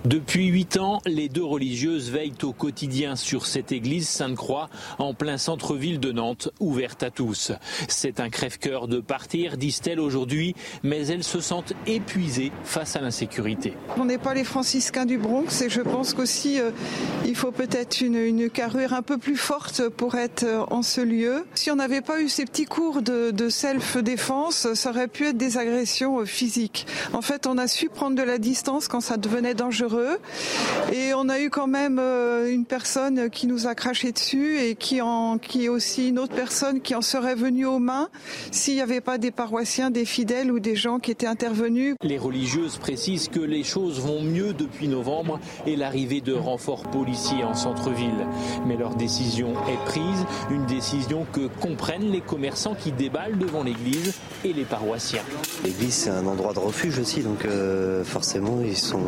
Depuis 0.06 0.48
huit 0.48 0.78
ans, 0.78 1.00
les 1.06 1.30
deux 1.30 1.44
religieuses 1.44 2.10
veillent 2.10 2.34
au 2.42 2.54
quotidien 2.54 3.16
sur 3.16 3.46
cette 3.46 3.72
église 3.72 4.10
Sainte-Croix 4.10 4.68
en 4.98 5.14
plein 5.14 5.38
centre-ville 5.38 6.00
de 6.00 6.12
Nantes, 6.12 6.50
ouverte 6.60 7.04
à 7.04 7.12
tous. 7.12 7.52
C'est 7.88 8.20
un 8.20 8.32
crève-cœur 8.32 8.88
de 8.88 9.00
partir, 9.00 9.58
disent-elles 9.58 10.00
aujourd'hui, 10.00 10.56
mais 10.82 11.06
elles 11.06 11.24
se 11.24 11.40
sentent 11.40 11.74
épuisées 11.86 12.52
face 12.64 12.96
à 12.96 13.02
l'insécurité. 13.02 13.74
On 13.96 14.06
n'est 14.06 14.18
pas 14.18 14.34
les 14.34 14.44
franciscains 14.44 15.06
du 15.06 15.20
Bronx 15.20 15.62
et 15.62 15.70
je 15.70 15.82
pense 15.82 16.16
qu'aussi 16.16 16.60
euh, 16.60 16.72
il 17.28 17.36
faut 17.36 17.52
peut-être 17.52 18.02
une, 18.02 18.50
carrure 18.50 18.94
un 18.94 19.04
peu 19.04 19.20
plus 19.20 19.38
forte 19.38 19.88
pour 19.88 20.16
être 20.16 20.44
euh, 20.44 20.66
en 20.72 20.82
ce 20.82 21.02
lieu. 21.02 21.46
Si 21.54 21.70
on 21.70 21.76
n'avait 21.76 22.02
pas 22.02 22.20
eu 22.20 22.28
ces 22.28 22.46
petits 22.46 22.66
cours 22.66 23.04
de, 23.04 23.30
de 23.30 23.50
self-défense, 23.50 24.74
ça 24.74 24.90
aurait 24.90 25.08
pu 25.08 25.28
être 25.28 25.38
des 25.38 25.60
agressions 25.60 26.22
euh, 26.22 26.26
physiques. 26.26 26.88
En 27.14 27.22
fait, 27.22 27.46
on 27.46 27.60
a 27.60 27.68
su 27.68 27.88
prendre 27.88 28.16
de 28.16 28.24
la 28.24 28.40
distance 28.40 28.88
quand 28.88 29.02
ça 29.02 29.18
devenait 29.18 29.54
dangereux 29.54 29.91
dangereux. 29.92 30.18
Et 30.94 31.14
on 31.14 31.30
a 31.30 31.40
eu 31.40 31.50
quand 31.50 31.68
même 31.68 32.00
euh, 32.00 32.52
une 32.52 32.66
personne 32.66 33.30
qui 33.30 33.48
nous 33.48 33.68
a 33.68 33.76
craché 33.76 34.12
dessus 34.12 34.60
et 34.60 34.76
qui, 34.76 35.02
en, 35.02 35.38
qui 35.38 35.66
est 35.66 35.70
aussi 35.70 36.10
une 36.10 36.20
autre 36.20 36.36
personne 36.36 36.82
qui 36.82 36.96
en 36.96 37.02
serait 37.02 37.36
venue 37.36 37.66
aux 37.66 37.80
mains 37.80 38.10
s'il 38.52 38.76
n'y 38.76 38.82
avait 38.82 39.02
pas 39.02 39.18
des 39.18 39.32
paroissiens, 39.32 39.90
des 39.92 40.06
fidèles 40.06 40.52
ou 40.52 40.60
des 40.60 40.76
gens 40.76 41.00
qui 41.00 41.12
étaient 41.12 41.28
intervenus. 41.28 41.96
Les 42.04 42.18
religieuses 42.18 42.78
précisent 42.78 43.28
que 43.28 43.40
les 43.40 43.64
choses 43.64 44.00
vont 44.00 44.22
mieux 44.22 44.54
depuis 44.54 44.88
novembre 44.88 45.40
et 45.66 45.76
l'arrivée 45.76 46.22
de 46.22 46.34
renforts 46.34 46.84
policiers 46.84 47.44
en 47.44 47.54
centre-ville. 47.54 48.28
Mais 48.66 48.76
leur 48.76 48.96
décision 48.96 49.54
est 49.68 49.86
prise, 49.86 50.26
une 50.50 50.66
décision 50.66 51.26
que 51.32 51.48
comprennent 51.60 52.12
les 52.12 52.22
commerçants 52.22 52.76
qui 52.76 52.92
déballent 52.92 53.38
devant 53.38 53.64
l'église 53.64 54.14
et 54.44 54.54
les 54.54 54.66
paroissiens. 54.66 55.24
L'église, 55.64 55.94
c'est 55.94 56.10
un 56.10 56.26
endroit 56.26 56.54
de 56.54 56.60
refuge 56.60 57.00
aussi, 57.00 57.22
donc 57.22 57.46
euh, 57.46 58.04
forcément, 58.04 58.60
ils 58.64 58.78
sont, 58.78 59.02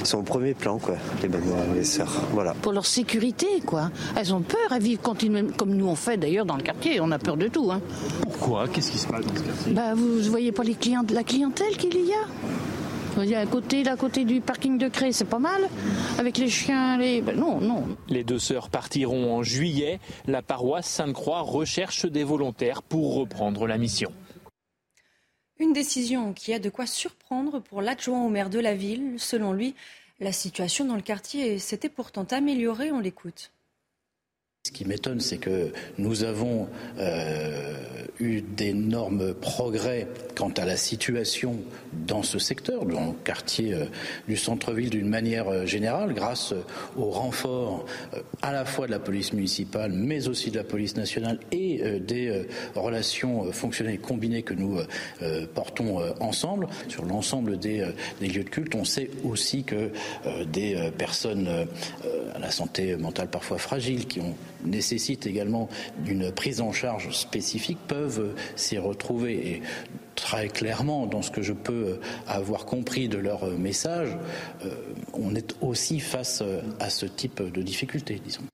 ils 0.00 0.06
sont 0.06 0.13
au 0.18 0.22
premier 0.22 0.54
plan, 0.54 0.78
quoi, 0.78 0.96
les 1.22 1.28
mamans, 1.28 1.56
les 1.74 1.84
sœurs. 1.84 2.12
Voilà. 2.32 2.54
Pour 2.54 2.72
leur 2.72 2.86
sécurité, 2.86 3.46
quoi. 3.66 3.90
Elles 4.16 4.34
ont 4.34 4.42
peur, 4.42 4.72
elles 4.72 4.82
vivent 4.82 4.98
continuellement, 4.98 5.52
comme 5.56 5.74
nous 5.74 5.86
on 5.86 5.96
fait 5.96 6.16
d'ailleurs 6.16 6.46
dans 6.46 6.56
le 6.56 6.62
quartier, 6.62 7.00
on 7.00 7.10
a 7.10 7.18
peur 7.18 7.36
de 7.36 7.48
tout. 7.48 7.70
Hein. 7.70 7.80
Pourquoi? 8.22 8.68
Qu'est-ce 8.68 8.90
qui 8.90 8.98
se 8.98 9.06
passe 9.06 9.24
dans 9.24 9.34
ce 9.36 9.42
quartier? 9.42 9.72
Bah, 9.72 9.94
Vous 9.94 10.20
ne 10.20 10.28
voyez 10.28 10.52
pas 10.52 10.62
les 10.62 10.74
clients, 10.74 11.04
la 11.12 11.24
clientèle 11.24 11.76
qu'il 11.76 11.94
y 11.94 12.12
a? 12.12 12.26
Vous 13.08 13.20
voyez, 13.20 13.36
à 13.36 13.46
côté, 13.46 13.86
à 13.86 13.96
côté 13.96 14.24
du 14.24 14.40
parking 14.40 14.76
de 14.76 14.88
Cré, 14.88 15.12
c'est 15.12 15.24
pas 15.24 15.38
mal. 15.38 15.68
Avec 16.18 16.36
les 16.36 16.48
chiens, 16.48 16.98
les... 16.98 17.22
Ben 17.22 17.38
non, 17.38 17.60
non. 17.60 17.84
Les 18.08 18.24
deux 18.24 18.40
sœurs 18.40 18.68
partiront 18.70 19.36
en 19.36 19.44
juillet. 19.44 20.00
La 20.26 20.42
paroisse 20.42 20.88
Sainte-Croix 20.88 21.42
recherche 21.42 22.06
des 22.06 22.24
volontaires 22.24 22.82
pour 22.82 23.14
reprendre 23.14 23.68
la 23.68 23.78
mission. 23.78 24.10
Une 25.60 25.72
décision 25.72 26.32
qui 26.32 26.52
a 26.52 26.58
de 26.58 26.68
quoi 26.68 26.86
surprendre 26.86 27.60
pour 27.60 27.82
l'adjoint 27.82 28.24
au 28.24 28.28
maire 28.28 28.50
de 28.50 28.58
la 28.58 28.74
ville. 28.74 29.14
Selon 29.18 29.52
lui, 29.52 29.76
la 30.20 30.32
situation 30.32 30.84
dans 30.84 30.96
le 30.96 31.02
quartier 31.02 31.58
s'était 31.58 31.88
pourtant 31.88 32.24
améliorée. 32.24 32.92
On 32.92 33.00
l'écoute. 33.00 33.53
Ce 34.66 34.72
qui 34.72 34.86
m'étonne, 34.86 35.20
c'est 35.20 35.36
que 35.36 35.72
nous 35.98 36.24
avons 36.24 36.68
euh, 36.98 37.74
eu 38.18 38.40
d'énormes 38.40 39.34
progrès 39.34 40.08
quant 40.34 40.48
à 40.56 40.64
la 40.64 40.78
situation 40.78 41.58
dans 42.06 42.22
ce 42.22 42.38
secteur, 42.38 42.86
dans 42.86 43.08
le 43.08 43.12
quartier 43.24 43.74
euh, 43.74 43.84
du 44.26 44.38
centre-ville 44.38 44.88
d'une 44.88 45.06
manière 45.06 45.48
euh, 45.48 45.66
générale, 45.66 46.14
grâce 46.14 46.54
au 46.96 47.10
renfort 47.10 47.84
à 48.40 48.52
la 48.52 48.64
fois 48.64 48.86
de 48.86 48.92
la 48.92 48.98
police 48.98 49.34
municipale, 49.34 49.92
mais 49.92 50.28
aussi 50.28 50.50
de 50.50 50.56
la 50.56 50.64
police 50.64 50.96
nationale 50.96 51.40
et 51.52 52.00
des 52.00 52.46
relations 52.74 53.52
fonctionnelles 53.52 54.00
combinées 54.00 54.42
que 54.42 54.54
nous 54.54 54.78
portons 55.54 55.98
ensemble 56.20 56.68
sur 56.88 57.04
l'ensemble 57.04 57.58
des, 57.58 57.86
des, 58.20 58.28
lieux 58.28 58.44
de 58.44 58.48
culte. 58.48 58.74
On 58.74 58.84
sait 58.84 59.10
aussi 59.24 59.64
que 59.64 59.90
des 60.46 60.90
personnes 60.96 61.48
à 62.34 62.38
la 62.38 62.50
santé 62.50 62.96
mentale 62.96 63.28
parfois 63.28 63.58
fragile, 63.58 64.06
qui 64.06 64.20
ont 64.20 64.34
nécessitent 64.64 65.26
également 65.26 65.68
une 66.06 66.32
prise 66.32 66.60
en 66.60 66.72
charge 66.72 67.10
spécifique 67.10 67.78
peuvent 67.86 68.34
s'y 68.56 68.78
retrouver. 68.78 69.48
Et 69.48 69.62
très 70.14 70.48
clairement, 70.48 71.06
dans 71.06 71.22
ce 71.22 71.30
que 71.30 71.42
je 71.42 71.52
peux 71.52 72.00
avoir 72.26 72.66
compris 72.66 73.08
de 73.08 73.18
leur 73.18 73.46
message, 73.58 74.16
euh, 74.64 74.70
on 75.12 75.34
est 75.34 75.54
aussi 75.60 76.00
face 76.00 76.42
à 76.80 76.90
ce 76.90 77.06
type 77.06 77.42
de 77.42 77.62
difficultés, 77.62 78.20
disons. 78.24 78.44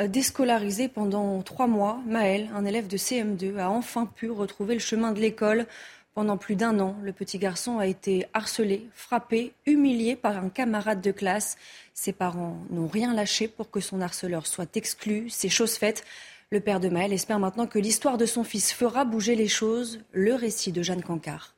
Euh, 0.00 0.08
déscolarisé 0.08 0.88
pendant 0.88 1.42
trois 1.42 1.66
mois, 1.66 2.00
Maël, 2.06 2.48
un 2.54 2.64
élève 2.64 2.86
de 2.86 2.96
CM2, 2.96 3.58
a 3.58 3.68
enfin 3.68 4.06
pu 4.06 4.30
retrouver 4.30 4.74
le 4.74 4.80
chemin 4.80 5.12
de 5.12 5.20
l'école. 5.20 5.66
Pendant 6.14 6.36
plus 6.36 6.56
d'un 6.56 6.78
an, 6.78 6.96
le 7.02 7.12
petit 7.12 7.38
garçon 7.38 7.78
a 7.78 7.86
été 7.86 8.26
harcelé, 8.34 8.86
frappé, 8.94 9.52
humilié 9.64 10.14
par 10.16 10.36
un 10.36 10.48
camarade 10.50 11.00
de 11.00 11.10
classe. 11.10 11.56
Ses 11.94 12.12
parents 12.12 12.58
n'ont 12.70 12.88
rien 12.88 13.14
lâché 13.14 13.48
pour 13.48 13.70
que 13.70 13.80
son 13.80 14.00
harceleur 14.00 14.46
soit 14.46 14.76
exclu. 14.76 15.28
C'est 15.28 15.48
chose 15.48 15.74
faite. 15.74 16.04
Le 16.50 16.60
père 16.60 16.80
de 16.80 16.88
Maël 16.88 17.12
espère 17.12 17.38
maintenant 17.38 17.66
que 17.66 17.78
l'histoire 17.78 18.18
de 18.18 18.26
son 18.26 18.44
fils 18.44 18.72
fera 18.72 19.04
bouger 19.04 19.34
les 19.34 19.48
choses. 19.48 20.00
Le 20.12 20.34
récit 20.34 20.72
de 20.72 20.82
Jeanne 20.82 21.02
Cancard. 21.02 21.54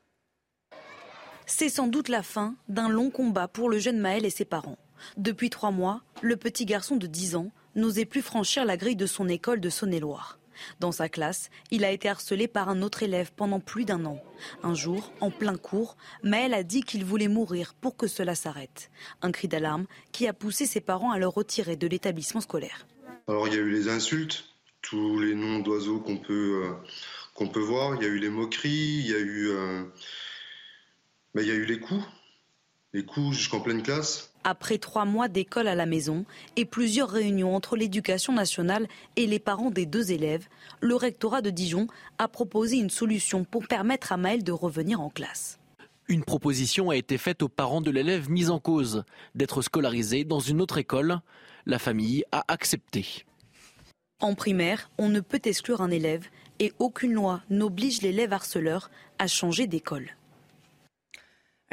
C'est 1.47 1.69
sans 1.69 1.87
doute 1.87 2.09
la 2.09 2.23
fin 2.23 2.55
d'un 2.69 2.89
long 2.89 3.11
combat 3.11 3.49
pour 3.49 3.69
le 3.69 3.79
jeune 3.79 3.99
Maël 3.99 4.25
et 4.25 4.31
ses 4.31 4.45
parents. 4.45 4.79
Depuis 5.17 5.51
trois 5.51 5.71
mois, 5.71 6.03
le 6.23 6.37
petit 6.37 6.65
garçon 6.65 6.97
de 6.97 7.07
10 7.07 7.37
ans 7.37 7.51
n'osait 7.75 8.05
plus 8.05 8.23
franchir 8.23 8.65
la 8.65 8.77
grille 8.77 8.97
de 8.97 9.07
son 9.07 9.29
école 9.29 9.61
de 9.61 9.69
Saône-et-Loire. 9.69 10.39
Dans 10.81 10.93
sa 10.93 11.09
classe, 11.09 11.51
il 11.71 11.85
a 11.85 11.91
été 11.91 12.09
harcelé 12.09 12.49
par 12.49 12.69
un 12.69 12.83
autre 12.83 13.03
élève 13.03 13.33
pendant 13.35 13.61
plus 13.61 13.85
d'un 13.85 14.05
an. 14.05 14.23
Un 14.63 14.75
jour, 14.75 15.13
en 15.21 15.31
plein 15.31 15.57
cours, 15.57 15.97
Maël 16.23 16.55
a 16.55 16.63
dit 16.63 16.83
qu'il 16.83 17.05
voulait 17.05 17.29
mourir 17.29 17.75
pour 17.75 17.97
que 17.97 18.07
cela 18.07 18.35
s'arrête. 18.35 18.91
Un 19.23 19.33
cri 19.33 19.49
d'alarme 19.49 19.87
qui 20.13 20.27
a 20.27 20.33
poussé 20.33 20.67
ses 20.67 20.81
parents 20.81 21.13
à 21.13 21.19
le 21.19 21.29
retirer 21.29 21.77
de 21.77 21.87
l'établissement 21.87 22.41
scolaire. 22.41 22.87
Alors 23.29 23.49
il 23.49 23.55
y 23.55 23.57
a 23.57 23.61
eu 23.61 23.71
les 23.71 23.89
insultes, 23.89 24.45
tous 24.83 25.19
les 25.19 25.35
noms 25.35 25.61
d'oiseaux 25.61 26.01
qu'on 26.01 26.19
peut, 26.19 26.65
euh, 26.65 27.61
voir, 27.61 27.95
il 27.97 28.03
y 28.03 28.07
a 28.07 28.09
eu 28.09 28.19
les 28.19 28.29
moqueries, 28.29 28.99
il 28.99 29.07
y 29.07 29.15
a 29.15 29.19
eu, 29.19 29.49
euh, 29.49 29.85
ben, 31.35 31.43
il 31.43 31.49
y 31.49 31.51
a 31.51 31.55
eu 31.55 31.65
les 31.65 31.79
coups, 31.81 32.05
les 32.95 33.05
coups 33.05 33.37
jusqu'en 33.37 33.61
pleine 33.61 33.83
classe. 33.83 34.31
Après 34.45 34.79
trois 34.79 35.05
mois 35.05 35.29
d'école 35.29 35.67
à 35.67 35.75
la 35.75 35.85
maison 35.85 36.25
et 36.57 36.65
plusieurs 36.65 37.11
réunions 37.11 37.55
entre 37.55 37.77
l'éducation 37.77 38.33
nationale 38.33 38.87
et 39.17 39.27
les 39.27 39.41
parents 39.41 39.71
des 39.71 39.85
deux 39.85 40.13
élèves, 40.13 40.47
le 40.81 40.95
rectorat 40.95 41.43
de 41.43 41.51
Dijon 41.51 41.89
a 42.19 42.29
proposé 42.29 42.77
une 42.77 42.91
solution 42.91 43.45
pour 43.45 43.67
permettre 43.67 44.13
à 44.13 44.17
Maël 44.17 44.45
de 44.45 44.53
revenir 44.53 45.01
en 45.01 45.11
classe. 45.11 45.59
Une 46.07 46.23
proposition 46.23 46.91
a 46.91 46.97
été 46.97 47.19
faite 47.19 47.43
aux 47.43 47.49
parents 47.49 47.81
de 47.81 47.91
l'élève 47.91 48.31
mis 48.31 48.49
en 48.49 48.61
cause 48.61 49.05
d'être 49.35 49.61
scolarisé 49.63 50.25
dans 50.25 50.41
une 50.41 50.61
autre 50.61 50.79
école. 50.79 51.21
La 51.67 51.79
famille 51.79 52.25
a 52.31 52.45
accepté. 52.47 53.25
En 54.21 54.35
primaire, 54.35 54.91
on 54.99 55.09
ne 55.09 55.21
peut 55.21 55.41
exclure 55.45 55.81
un 55.81 55.91
élève 55.91 56.27
et 56.61 56.73
aucune 56.79 57.15
loi 57.15 57.43
n'oblige 57.51 58.03
l'élève 58.03 58.33
harceleur 58.33 58.91
à 59.19 59.27
changer 59.27 59.67
d'école. 59.67 60.11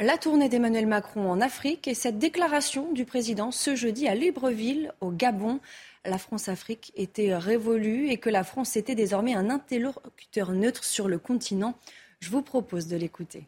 La 0.02 0.18
tournée 0.18 0.48
d'Emmanuel 0.48 0.88
Macron 0.88 1.30
en 1.30 1.40
Afrique 1.40 1.86
et 1.86 1.94
cette 1.94 2.18
déclaration 2.18 2.90
du 2.92 3.04
président 3.04 3.52
ce 3.52 3.76
jeudi 3.76 4.08
à 4.08 4.16
Libreville, 4.16 4.92
au 5.00 5.12
Gabon. 5.12 5.60
La 6.04 6.18
France-Afrique 6.18 6.92
était 6.96 7.36
révolue 7.36 8.08
et 8.08 8.16
que 8.16 8.28
la 8.28 8.42
France 8.42 8.76
était 8.76 8.96
désormais 8.96 9.34
un 9.34 9.48
interlocuteur 9.48 10.50
neutre 10.50 10.82
sur 10.82 11.06
le 11.06 11.18
continent. 11.18 11.78
Je 12.18 12.30
vous 12.30 12.42
propose 12.42 12.88
de 12.88 12.96
l'écouter. 12.96 13.44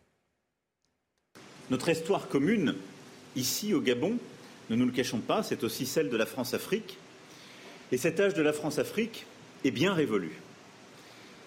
Notre 1.70 1.88
histoire 1.88 2.28
commune, 2.28 2.76
ici 3.34 3.74
au 3.74 3.80
Gabon, 3.80 4.16
ne 4.70 4.76
nous 4.76 4.86
le 4.86 4.92
cachons 4.92 5.18
pas, 5.18 5.42
c'est 5.42 5.64
aussi 5.64 5.86
celle 5.86 6.08
de 6.08 6.16
la 6.16 6.26
France-Afrique. 6.26 6.98
Et 7.90 7.96
cet 7.96 8.20
âge 8.20 8.34
de 8.34 8.42
la 8.42 8.52
France-Afrique 8.52 9.26
est 9.64 9.72
bien 9.72 9.92
révolu. 9.92 10.30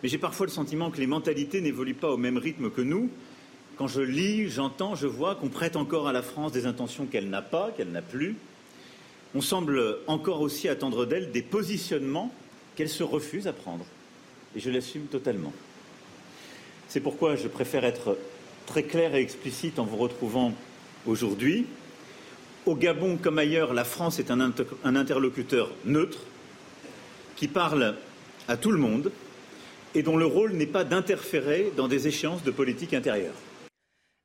Mais 0.04 0.10
j'ai 0.10 0.18
parfois 0.18 0.48
le 0.48 0.52
sentiment 0.52 0.92
que 0.92 1.00
les 1.00 1.08
mentalités 1.08 1.62
n'évoluent 1.62 1.94
pas 1.94 2.10
au 2.10 2.18
même 2.18 2.38
rythme 2.38 2.70
que 2.70 2.82
nous 2.82 3.10
quand 3.78 3.88
je 3.88 4.02
lis, 4.02 4.50
j'entends, 4.50 4.96
je 4.96 5.06
vois 5.06 5.36
qu'on 5.36 5.50
prête 5.50 5.76
encore 5.76 6.08
à 6.08 6.12
la 6.12 6.24
France 6.24 6.52
des 6.52 6.66
intentions 6.66 7.06
qu'elle 7.06 7.30
n'a 7.30 7.44
pas, 7.44 7.72
qu'elle 7.78 7.92
n'a 7.92 8.02
plus. 8.02 8.36
On 9.36 9.42
semble 9.42 10.00
encore 10.08 10.42
aussi 10.42 10.68
attendre 10.68 11.06
d'elle 11.06 11.32
des 11.32 11.44
positionnements 11.44 12.34
qu'elle 12.76 12.90
se 12.90 13.04
refuse 13.04 13.48
à 13.48 13.54
prendre. 13.54 13.86
Et 14.56 14.60
je 14.60 14.72
l'assume 14.72 15.06
totalement. 15.06 15.54
C'est 16.88 17.02
pourquoi 17.02 17.36
je 17.36 17.48
préfère 17.48 17.86
être 17.86 18.18
très 18.66 18.84
clair 18.84 19.14
et 19.14 19.22
explicite 19.22 19.78
en 19.78 19.84
vous 19.84 19.98
retrouvant 19.98 20.54
aujourd'hui. 21.06 21.68
Au 22.66 22.76
Gabon 22.76 23.18
comme 23.18 23.38
ailleurs, 23.38 23.74
la 23.74 23.84
France 23.84 24.20
est 24.20 24.32
un, 24.32 24.52
interlocuteur 24.84 25.70
neutre 25.86 26.20
qui 27.36 27.48
parle 27.48 27.96
à 28.48 28.58
tout 28.58 28.72
le 28.72 28.80
monde 28.80 29.12
et 29.94 30.02
dont 30.02 30.18
le 30.18 30.26
rôle 30.26 30.54
n'est 30.54 30.66
pas 30.66 30.84
d'interférer 30.84 31.72
dans 31.78 31.88
des 31.88 32.08
échéances 32.08 32.44
de 32.44 32.52
politique 32.52 32.94
intérieure. 32.94 33.36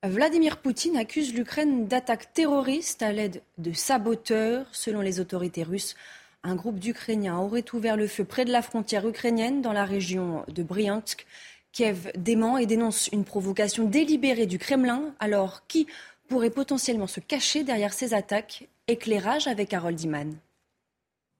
Vladimir 0.04 0.56
Poutine 0.56 0.96
accuse 0.96 1.32
l'Ukraine 1.32 1.86
d'attaques 1.86 2.32
terroristes 2.32 3.02
à 3.02 3.12
l'aide 3.12 3.40
de 3.58 3.72
saboteurs. 3.72 4.66
Selon 4.72 5.00
les 5.00 5.20
autorités 5.20 5.62
russes, 5.62 5.94
un 6.42 6.56
groupe 6.56 6.80
d'Ukrainiens 6.80 7.38
aurait 7.38 7.64
ouvert 7.72 7.96
le 7.96 8.08
feu 8.08 8.24
près 8.24 8.44
de 8.44 8.50
la 8.50 8.62
frontière 8.62 9.06
ukrainienne 9.06 9.62
dans 9.62 9.72
la 9.72 9.84
région 9.84 10.44
de 10.48 10.64
Bryansk. 10.64 11.24
Kiev 11.70 12.10
dément 12.16 12.58
et 12.58 12.66
dénonce 12.66 13.10
une 13.12 13.24
provocation 13.24 13.84
délibérée 13.84 14.46
du 14.46 14.58
Kremlin. 14.58 15.14
Alors, 15.20 15.68
qui 15.68 15.86
pourrait 16.26 16.50
potentiellement 16.50 17.06
se 17.06 17.20
cacher 17.20 17.62
derrière 17.62 17.92
ces 17.92 18.12
attaques? 18.12 18.68
Éclairage 18.88 19.46
avec 19.46 19.72
Harold 19.72 20.00
Iman. 20.00 20.34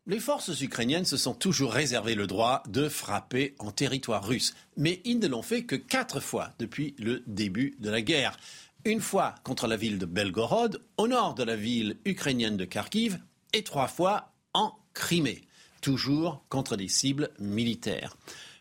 Les 0.06 0.18
forces 0.18 0.61
ukrainiennes 0.61 1.04
se 1.04 1.16
sont 1.16 1.32
toujours 1.32 1.73
réservé 1.73 2.16
le 2.16 2.26
droit 2.26 2.64
de 2.66 2.88
frapper 2.88 3.54
en 3.61 3.71
territoire 3.71 4.26
russe, 4.26 4.52
mais 4.76 5.00
ils 5.04 5.21
ne 5.21 5.28
l'ont 5.28 5.42
fait 5.42 5.62
que 5.62 5.76
quatre 5.76 6.18
fois 6.18 6.50
depuis 6.59 6.97
le 6.99 7.23
début 7.28 7.76
de 7.78 7.88
la 7.88 8.02
guerre. 8.02 8.37
Une 8.85 9.00
fois 9.00 9.37
contre 9.44 9.68
la 9.68 9.76
ville 9.76 9.99
de 9.99 10.06
Belgorod, 10.06 10.82
au 10.97 11.06
nord 11.06 11.35
de 11.35 11.44
la 11.44 11.54
ville 11.54 11.99
ukrainienne 12.04 12.56
de 12.56 12.64
Kharkiv, 12.64 13.21
et 13.52 13.62
trois 13.62 13.87
fois 13.87 14.32
en 14.54 14.76
Crimée, 14.92 15.42
toujours 15.82 16.44
contre 16.49 16.76
des 16.76 16.88
cibles 16.88 17.30
militaires. 17.38 18.16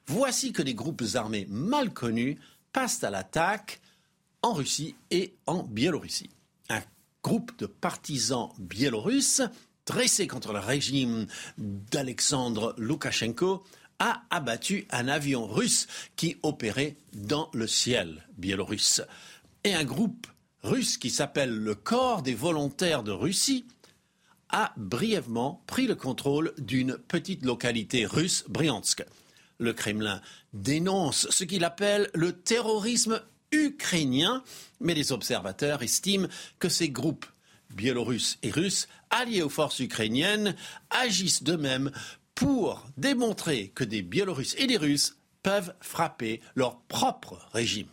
Voici 0.05 0.53
que 0.53 0.61
des 0.61 0.75
groupes 0.75 1.03
armés 1.15 1.47
mal 1.49 1.91
connus 1.91 2.37
passent 2.71 3.03
à 3.03 3.09
l'attaque 3.09 3.81
en 4.43 4.53
Russie 4.53 4.93
et 5.09 5.33
en 5.47 5.63
Biélorussie. 5.63 6.29
Un 6.69 6.81
groupe 7.23 7.57
de 7.57 7.65
partisans 7.65 8.49
biélorusses 8.59 9.41
dressés 9.91 10.27
contre 10.27 10.53
le 10.53 10.59
régime 10.59 11.27
d'Alexandre 11.57 12.73
Loukachenko 12.77 13.61
a 13.99 14.23
abattu 14.29 14.87
un 14.89 15.09
avion 15.09 15.45
russe 15.45 15.85
qui 16.15 16.37
opérait 16.43 16.95
dans 17.13 17.49
le 17.53 17.67
ciel 17.67 18.25
biélorusse. 18.37 19.01
Et 19.65 19.73
un 19.73 19.83
groupe 19.83 20.27
russe 20.63 20.97
qui 20.97 21.09
s'appelle 21.09 21.53
le 21.53 21.75
Corps 21.75 22.21
des 22.21 22.33
volontaires 22.33 23.03
de 23.03 23.11
Russie 23.11 23.65
a 24.47 24.71
brièvement 24.77 25.61
pris 25.67 25.87
le 25.87 25.95
contrôle 25.95 26.53
d'une 26.57 26.97
petite 26.97 27.43
localité 27.43 28.05
russe, 28.05 28.45
Bryansk. 28.47 29.03
Le 29.57 29.73
Kremlin 29.73 30.21
dénonce 30.53 31.29
ce 31.29 31.43
qu'il 31.43 31.65
appelle 31.65 32.09
le 32.13 32.31
terrorisme 32.31 33.21
ukrainien, 33.51 34.41
mais 34.79 34.93
les 34.93 35.11
observateurs 35.11 35.83
estiment 35.83 36.29
que 36.59 36.69
ces 36.69 36.89
groupes 36.89 37.25
biélorusses 37.75 38.37
et 38.43 38.51
russes, 38.51 38.87
alliés 39.09 39.41
aux 39.41 39.49
forces 39.49 39.79
ukrainiennes, 39.79 40.55
agissent 40.89 41.43
d'eux-mêmes 41.43 41.91
pour 42.35 42.85
démontrer 42.97 43.71
que 43.75 43.83
des 43.83 44.01
Biélorusses 44.01 44.55
et 44.57 44.67
des 44.67 44.77
Russes 44.77 45.17
peuvent 45.43 45.73
frapper 45.79 46.41
leur 46.55 46.79
propre 46.81 47.47
régime. 47.53 47.87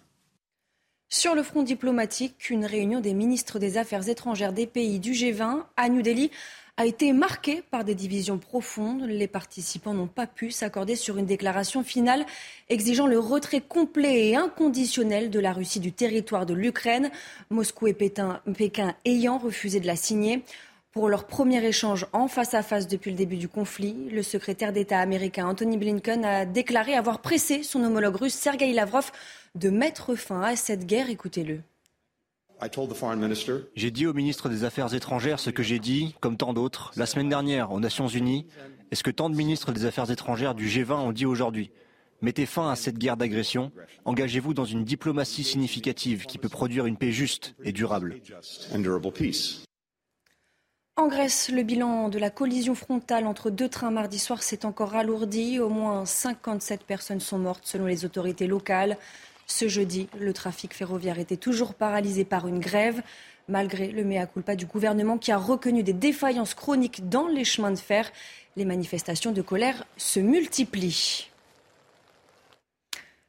Sur 1.11 1.35
le 1.35 1.43
front 1.43 1.63
diplomatique, 1.63 2.51
une 2.51 2.67
réunion 2.67 3.01
des 3.01 3.15
ministres 3.15 3.59
des 3.59 3.79
Affaires 3.79 4.09
étrangères 4.09 4.53
des 4.53 4.67
pays 4.67 5.01
du 5.01 5.13
G20 5.13 5.65
à 5.77 5.89
New 5.89 6.03
Delhi 6.03 6.31
a 6.79 6.87
été 6.87 7.13
marquée 7.13 7.63
par 7.73 7.83
des 7.83 7.97
divisions 7.97 8.39
profondes. 8.39 9.03
Les 9.03 9.27
participants 9.27 9.95
n'ont 9.95 10.07
pas 10.07 10.29
pu 10.29 10.53
s'accorder 10.53 10.95
sur 10.95 11.19
une 11.19 11.27
déclaration 11.27 11.83
finale 11.83 12.25
exigeant 12.69 13.09
le 13.09 13.19
retrait 13.19 13.61
complet 13.61 14.29
et 14.29 14.37
inconditionnel 14.37 15.29
de 15.29 15.41
la 15.41 15.53
Russie 15.53 15.81
du 15.81 15.91
territoire 15.91 16.47
de 16.47 16.55
l'Ukraine, 16.55 17.11
Moscou 17.51 17.89
et 17.89 17.95
Pékin 17.95 18.41
ayant 19.05 19.39
refusé 19.39 19.81
de 19.81 19.89
la 19.89 19.97
signer. 19.97 20.45
Pour 20.93 21.09
leur 21.09 21.27
premier 21.27 21.65
échange 21.67 22.07
en 22.13 22.29
face 22.29 22.55
à 22.55 22.63
face 22.63 22.87
depuis 22.87 23.11
le 23.11 23.17
début 23.17 23.39
du 23.39 23.49
conflit, 23.49 24.09
le 24.13 24.23
secrétaire 24.23 24.73
d'État 24.73 25.01
américain 25.01 25.49
Anthony 25.49 25.79
Blinken 25.79 26.25
a 26.25 26.47
déclaré 26.47 26.95
avoir 26.95 27.21
pressé 27.21 27.65
son 27.65 27.83
homologue 27.83 28.17
russe 28.17 28.35
Sergei 28.35 28.73
Lavrov 28.73 29.11
de 29.57 29.69
mettre 29.69 30.15
fin 30.15 30.43
à 30.43 30.55
cette 30.55 30.87
guerre. 30.87 31.11
Écoutez-le. 31.11 31.61
J'ai 33.77 33.91
dit 33.91 34.07
au 34.07 34.15
ministre 34.15 34.49
des 34.49 34.65
Affaires 34.65 34.95
étrangères 34.95 35.41
ce 35.41 35.51
que 35.51 35.63
j'ai 35.63 35.79
dit, 35.79 36.15
comme 36.21 36.37
tant 36.37 36.53
d'autres, 36.53 36.93
la 36.97 37.07
semaine 37.07 37.29
dernière 37.29 37.73
aux 37.73 37.81
Nations 37.81 38.09
Unies, 38.09 38.47
et 38.91 38.97
ce 38.97 39.03
que 39.03 39.11
tant 39.11 39.31
de 39.31 39.37
ministres 39.37 39.73
des 39.73 39.85
Affaires 39.85 40.11
étrangères 40.11 40.55
du 40.55 40.67
G20 40.67 40.95
ont 40.95 41.13
dit 41.13 41.27
aujourd'hui. 41.27 41.71
Mettez 42.21 42.47
fin 42.47 42.71
à 42.71 42.75
cette 42.75 42.99
guerre 42.99 43.17
d'agression, 43.17 43.71
engagez-vous 44.05 44.55
dans 44.55 44.65
une 44.65 44.85
diplomatie 44.85 45.45
significative 45.45 46.27
qui 46.27 46.39
peut 46.39 46.49
produire 46.49 46.87
une 46.87 46.97
paix 46.97 47.13
juste 47.13 47.55
et 47.63 47.71
durable. 47.71 48.21
En 50.97 51.07
Grèce, 51.07 51.49
le 51.49 51.63
bilan 51.63 52.09
de 52.09 52.19
la 52.19 52.29
collision 52.29 52.75
frontale 52.75 53.29
entre 53.29 53.51
deux 53.51 53.69
trains 53.69 53.93
mardi 53.93 54.19
soir 54.19 54.43
s'est 54.43 54.67
encore 54.67 54.97
alourdi. 54.97 55.61
Au 55.61 55.69
moins 55.69 56.05
57 56.05 56.83
personnes 56.83 57.21
sont 57.21 57.39
mortes 57.39 57.63
selon 57.67 57.87
les 57.87 58.05
autorités 58.05 58.49
locales. 58.49 58.99
Ce 59.51 59.67
jeudi, 59.67 60.09
le 60.21 60.33
trafic 60.35 60.75
ferroviaire 60.75 61.19
était 61.19 61.39
toujours 61.39 61.75
paralysé 61.75 62.25
par 62.25 62.47
une 62.47 62.61
grève, 62.61 63.03
malgré 63.49 63.89
le 63.89 64.05
mea 64.05 64.27
culpa 64.27 64.55
du 64.55 64.67
gouvernement 64.67 65.17
qui 65.17 65.33
a 65.33 65.39
reconnu 65.39 65.83
des 65.83 65.95
défaillances 65.95 66.55
chroniques 66.55 67.09
dans 67.09 67.27
les 67.27 67.45
chemins 67.45 67.71
de 67.71 67.79
fer. 67.79 68.13
Les 68.57 68.67
manifestations 68.67 69.33
de 69.33 69.41
colère 69.41 69.85
se 69.97 70.21
multiplient. 70.21 71.31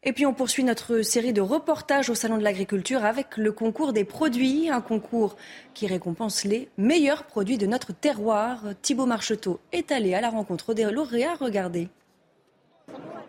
Et 0.03 0.13
puis 0.13 0.25
on 0.25 0.33
poursuit 0.33 0.63
notre 0.63 1.01
série 1.01 1.33
de 1.33 1.41
reportages 1.41 2.09
au 2.09 2.15
Salon 2.15 2.37
de 2.37 2.43
l'Agriculture 2.43 3.05
avec 3.05 3.37
le 3.37 3.51
concours 3.51 3.93
des 3.93 4.05
produits, 4.05 4.69
un 4.69 4.81
concours 4.81 5.37
qui 5.73 5.87
récompense 5.87 6.43
les 6.43 6.69
meilleurs 6.77 7.23
produits 7.23 7.57
de 7.57 7.65
notre 7.65 7.93
terroir. 7.93 8.63
Thibaut 8.81 9.05
Marcheteau 9.05 9.59
est 9.71 9.91
allé 9.91 10.13
à 10.13 10.21
la 10.21 10.29
rencontre 10.29 10.73
des 10.73 10.89
lauréats. 10.89 11.35
Regardez. 11.35 11.89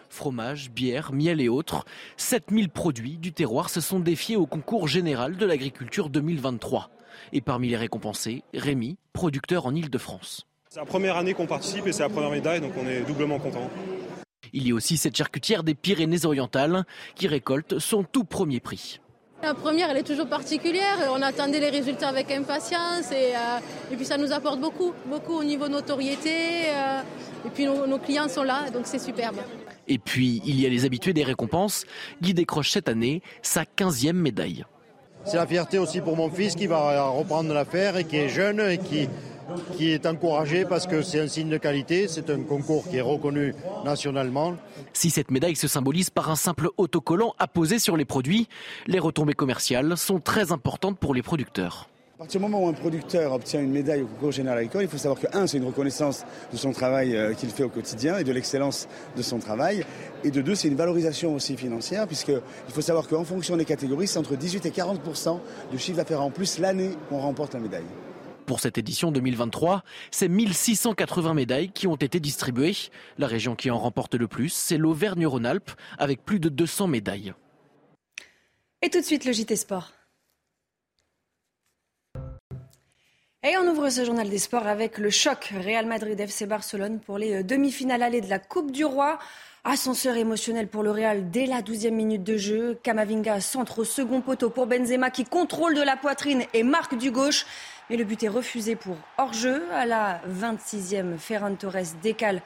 Fromage, 0.08 0.70
bière, 0.70 1.12
miel 1.12 1.40
et 1.40 1.48
autres, 1.48 1.84
7000 2.16 2.68
produits 2.68 3.16
du 3.16 3.32
terroir 3.32 3.70
se 3.70 3.80
sont 3.80 4.00
défiés 4.00 4.36
au 4.36 4.46
concours 4.46 4.88
général 4.88 5.36
de 5.36 5.46
l'agriculture 5.46 6.10
2023. 6.10 6.90
Et 7.32 7.40
parmi 7.40 7.68
les 7.68 7.76
récompensés, 7.76 8.42
Rémi, 8.52 8.98
producteur 9.12 9.66
en 9.66 9.74
Ile-de-France. 9.74 10.46
C'est 10.68 10.80
la 10.80 10.86
première 10.86 11.16
année 11.16 11.34
qu'on 11.34 11.46
participe 11.46 11.86
et 11.86 11.92
c'est 11.92 12.02
la 12.02 12.08
première 12.08 12.30
médaille, 12.30 12.60
donc 12.60 12.72
on 12.76 12.86
est 12.86 13.02
doublement 13.02 13.38
content. 13.38 13.70
Il 14.52 14.66
y 14.66 14.72
a 14.72 14.74
aussi 14.74 14.96
cette 14.96 15.16
charcutière 15.16 15.62
des 15.62 15.74
Pyrénées-Orientales 15.74 16.84
qui 17.14 17.28
récolte 17.28 17.78
son 17.78 18.02
tout 18.02 18.24
premier 18.24 18.60
prix. 18.60 19.00
La 19.42 19.54
première, 19.54 19.90
elle 19.90 19.96
est 19.96 20.02
toujours 20.02 20.26
particulière. 20.26 20.98
On 21.12 21.22
attendait 21.22 21.60
les 21.60 21.70
résultats 21.70 22.08
avec 22.08 22.30
impatience 22.30 23.10
et, 23.10 23.34
euh, 23.34 23.92
et 23.92 23.96
puis 23.96 24.04
ça 24.04 24.18
nous 24.18 24.32
apporte 24.32 24.60
beaucoup, 24.60 24.92
beaucoup 25.06 25.32
au 25.32 25.44
niveau 25.44 25.68
notoriété. 25.68 26.68
Euh, 26.68 27.00
et 27.46 27.48
puis 27.48 27.64
nos, 27.64 27.86
nos 27.86 27.98
clients 27.98 28.28
sont 28.28 28.42
là, 28.42 28.68
donc 28.70 28.82
c'est 28.84 28.98
superbe. 28.98 29.36
Et 29.88 29.98
puis, 29.98 30.42
il 30.44 30.60
y 30.60 30.66
a 30.66 30.68
les 30.68 30.84
habitués 30.84 31.14
des 31.14 31.24
récompenses. 31.24 31.84
Guy 32.20 32.34
décroche 32.34 32.70
cette 32.70 32.88
année 32.88 33.22
sa 33.40 33.62
15e 33.64 34.12
médaille. 34.12 34.64
C'est 35.24 35.36
la 35.36 35.46
fierté 35.46 35.78
aussi 35.78 36.00
pour 36.00 36.16
mon 36.16 36.30
fils 36.30 36.54
qui 36.54 36.66
va 36.66 37.08
reprendre 37.08 37.52
l'affaire 37.52 37.96
et 37.96 38.04
qui 38.04 38.16
est 38.16 38.28
jeune 38.28 38.60
et 38.60 38.78
qui, 38.78 39.08
qui 39.76 39.90
est 39.90 40.06
encouragé 40.06 40.64
parce 40.64 40.86
que 40.86 41.02
c'est 41.02 41.20
un 41.20 41.28
signe 41.28 41.48
de 41.48 41.58
qualité, 41.58 42.08
c'est 42.08 42.30
un 42.30 42.40
concours 42.40 42.88
qui 42.88 42.96
est 42.96 43.02
reconnu 43.02 43.54
nationalement. 43.84 44.54
Si 44.92 45.10
cette 45.10 45.30
médaille 45.30 45.56
se 45.56 45.68
symbolise 45.68 46.10
par 46.10 46.30
un 46.30 46.36
simple 46.36 46.68
autocollant 46.76 47.34
apposé 47.38 47.78
sur 47.78 47.96
les 47.96 48.04
produits, 48.04 48.48
les 48.86 48.98
retombées 48.98 49.34
commerciales 49.34 49.96
sont 49.96 50.20
très 50.20 50.52
importantes 50.52 50.98
pour 50.98 51.14
les 51.14 51.22
producteurs. 51.22 51.88
À 52.20 52.24
partir 52.24 52.38
du 52.38 52.46
moment 52.46 52.66
où 52.66 52.68
un 52.68 52.74
producteur 52.74 53.32
obtient 53.32 53.62
une 53.62 53.72
médaille 53.72 54.02
au 54.02 54.06
concours 54.06 54.30
général 54.30 54.58
agricole, 54.58 54.82
il 54.82 54.88
faut 54.88 54.98
savoir 54.98 55.18
que, 55.18 55.26
un, 55.32 55.46
c'est 55.46 55.56
une 55.56 55.64
reconnaissance 55.64 56.26
de 56.52 56.58
son 56.58 56.70
travail 56.70 57.16
euh, 57.16 57.32
qu'il 57.32 57.48
fait 57.48 57.62
au 57.62 57.70
quotidien 57.70 58.18
et 58.18 58.24
de 58.24 58.32
l'excellence 58.32 58.88
de 59.16 59.22
son 59.22 59.38
travail. 59.38 59.86
Et 60.22 60.30
de 60.30 60.42
deux, 60.42 60.54
c'est 60.54 60.68
une 60.68 60.76
valorisation 60.76 61.34
aussi 61.34 61.56
financière, 61.56 62.06
puisqu'il 62.06 62.42
faut 62.68 62.82
savoir 62.82 63.08
qu'en 63.08 63.24
fonction 63.24 63.56
des 63.56 63.64
catégories, 63.64 64.06
c'est 64.06 64.18
entre 64.18 64.36
18 64.36 64.66
et 64.66 64.70
40% 64.70 65.38
du 65.70 65.78
chiffre 65.78 65.96
d'affaires 65.96 66.20
en 66.20 66.30
plus 66.30 66.58
l'année 66.58 66.90
qu'on 67.08 67.20
remporte 67.20 67.54
la 67.54 67.60
médaille. 67.60 67.86
Pour 68.50 68.58
cette 68.58 68.78
édition 68.78 69.12
2023, 69.12 69.84
c'est 70.10 70.26
1680 70.26 71.34
médailles 71.34 71.70
qui 71.70 71.86
ont 71.86 71.94
été 71.94 72.18
distribuées. 72.18 72.74
La 73.16 73.28
région 73.28 73.54
qui 73.54 73.70
en 73.70 73.78
remporte 73.78 74.16
le 74.16 74.26
plus, 74.26 74.48
c'est 74.48 74.76
l'Auvergne-Rhône-Alpes, 74.76 75.70
avec 75.98 76.24
plus 76.24 76.40
de 76.40 76.48
200 76.48 76.88
médailles. 76.88 77.32
Et 78.82 78.90
tout 78.90 78.98
de 78.98 79.04
suite, 79.04 79.24
le 79.24 79.30
JT 79.30 79.54
Sport. 79.54 79.92
Et 83.44 83.56
on 83.56 83.68
ouvre 83.70 83.88
ce 83.88 84.04
journal 84.04 84.28
des 84.28 84.38
sports 84.38 84.66
avec 84.66 84.98
le 84.98 85.10
choc 85.10 85.54
Real 85.64 85.86
Madrid 85.86 86.18
FC 86.18 86.46
Barcelone 86.46 86.98
pour 86.98 87.18
les 87.18 87.44
demi-finales 87.44 88.02
allées 88.02 88.20
de 88.20 88.28
la 88.30 88.40
Coupe 88.40 88.72
du 88.72 88.84
Roi. 88.84 89.20
Ascenseur 89.62 90.16
émotionnel 90.16 90.68
pour 90.68 90.82
le 90.82 90.90
Real 90.90 91.30
dès 91.30 91.44
la 91.44 91.60
12e 91.60 91.90
minute 91.90 92.24
de 92.24 92.38
jeu. 92.38 92.78
Kamavinga 92.82 93.42
centre 93.42 93.80
au 93.80 93.84
second 93.84 94.22
poteau 94.22 94.48
pour 94.48 94.66
Benzema 94.66 95.10
qui 95.10 95.26
contrôle 95.26 95.74
de 95.74 95.82
la 95.82 95.98
poitrine 95.98 96.44
et 96.54 96.62
marque 96.62 96.96
du 96.96 97.10
gauche. 97.10 97.44
Mais 97.90 97.98
le 97.98 98.04
but 98.04 98.22
est 98.22 98.28
refusé 98.28 98.74
pour 98.74 98.96
hors-jeu. 99.18 99.62
À 99.74 99.84
la 99.84 100.22
26e, 100.26 101.18
Ferran 101.18 101.56
Torres 101.56 101.92
décale 102.02 102.40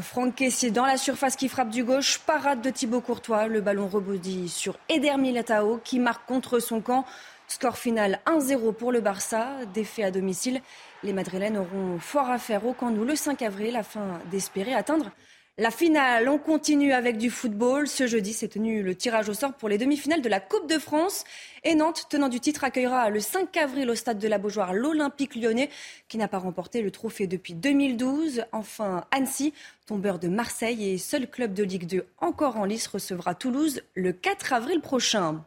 Franck 0.00 0.36
Caissier 0.36 0.70
dans 0.70 0.86
la 0.86 0.96
surface 0.96 1.34
qui 1.34 1.48
frappe 1.48 1.70
du 1.70 1.82
gauche. 1.82 2.20
Parade 2.20 2.60
de 2.60 2.70
Thibaut 2.70 3.00
Courtois. 3.00 3.48
Le 3.48 3.60
ballon 3.60 3.88
rebondit 3.88 4.48
sur 4.48 4.78
Eder 4.88 5.16
Militao 5.16 5.80
qui 5.82 5.98
marque 5.98 6.24
contre 6.24 6.60
son 6.60 6.80
camp. 6.80 7.04
Score 7.48 7.76
final 7.76 8.20
1-0 8.26 8.72
pour 8.74 8.92
le 8.92 9.00
Barça, 9.00 9.48
défait 9.74 10.04
à 10.04 10.12
domicile. 10.12 10.62
Les 11.02 11.12
Madrilènes 11.12 11.58
auront 11.58 11.98
fort 11.98 12.30
à 12.30 12.38
faire 12.38 12.64
au 12.64 12.74
Camp 12.74 12.90
Nou 12.90 13.04
le 13.04 13.16
5 13.16 13.42
avril 13.42 13.74
afin 13.74 14.20
d'espérer 14.30 14.72
atteindre 14.72 15.10
la 15.56 15.70
finale. 15.70 16.28
On 16.28 16.38
continue 16.38 16.92
avec 16.92 17.16
du 17.16 17.30
football. 17.30 17.86
Ce 17.86 18.06
jeudi 18.06 18.32
s'est 18.32 18.48
tenu 18.48 18.82
le 18.82 18.94
tirage 18.94 19.28
au 19.28 19.34
sort 19.34 19.54
pour 19.54 19.68
les 19.68 19.78
demi-finales 19.78 20.22
de 20.22 20.28
la 20.28 20.40
Coupe 20.40 20.68
de 20.68 20.78
France. 20.78 21.24
Et 21.62 21.74
Nantes, 21.74 22.06
tenant 22.10 22.28
du 22.28 22.40
titre, 22.40 22.64
accueillera 22.64 23.08
le 23.10 23.20
5 23.20 23.56
avril 23.56 23.88
au 23.88 23.94
stade 23.94 24.18
de 24.18 24.28
la 24.28 24.38
Beaujoire 24.38 24.74
l'Olympique 24.74 25.36
lyonnais 25.36 25.70
qui 26.08 26.18
n'a 26.18 26.28
pas 26.28 26.38
remporté 26.38 26.82
le 26.82 26.90
trophée 26.90 27.26
depuis 27.26 27.54
2012. 27.54 28.44
Enfin, 28.52 29.04
Annecy, 29.12 29.54
tombeur 29.86 30.18
de 30.18 30.28
Marseille 30.28 30.90
et 30.90 30.98
seul 30.98 31.30
club 31.30 31.54
de 31.54 31.62
Ligue 31.62 31.86
2 31.86 32.06
encore 32.18 32.56
en 32.56 32.64
lice, 32.64 32.88
recevra 32.88 33.34
Toulouse 33.34 33.82
le 33.94 34.12
4 34.12 34.52
avril 34.52 34.80
prochain. 34.80 35.44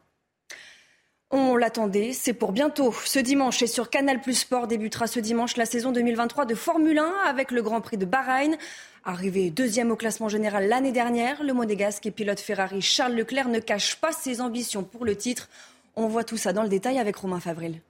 On 1.30 1.58
l'attendait, 1.58 2.14
c'est 2.14 2.32
pour 2.32 2.54
bientôt. 2.54 2.94
Ce 3.04 3.20
dimanche 3.20 3.62
et 3.62 3.68
sur 3.68 3.90
Canal 3.90 4.22
Plus 4.22 4.34
Sport 4.34 4.68
débutera 4.68 5.08
ce 5.08 5.20
dimanche 5.20 5.58
la 5.58 5.66
saison 5.66 5.92
2023 5.92 6.46
de 6.46 6.56
Formule 6.56 7.00
1 7.00 7.14
avec 7.26 7.52
le 7.52 7.62
Grand 7.62 7.82
Prix 7.82 7.98
de 7.98 8.06
Bahreïn. 8.06 8.56
Arrivé 9.04 9.50
deuxième 9.50 9.92
au 9.92 9.98
classement 9.98 10.30
général 10.30 10.70
l'année 10.70 10.94
dernière, 10.94 11.44
le 11.44 11.52
monégasque 11.52 12.06
et 12.06 12.12
pilote 12.12 12.40
Ferrari 12.40 12.82
Charles 12.82 13.14
Leclerc 13.14 13.50
ne 13.50 13.60
cache 13.60 13.98
pas 13.98 14.14
ses 14.14 14.40
ambitions 14.40 14.84
pour 14.84 15.04
le 15.04 15.18
titre. 15.18 15.50
On 15.98 16.08
voit 16.08 16.24
tout 16.24 16.38
ça 16.38 16.54
dans 16.54 16.64
le 16.64 16.70
détail 16.70 16.98
avec 16.98 17.18
Romain 17.18 17.42
Favril. 17.42 17.82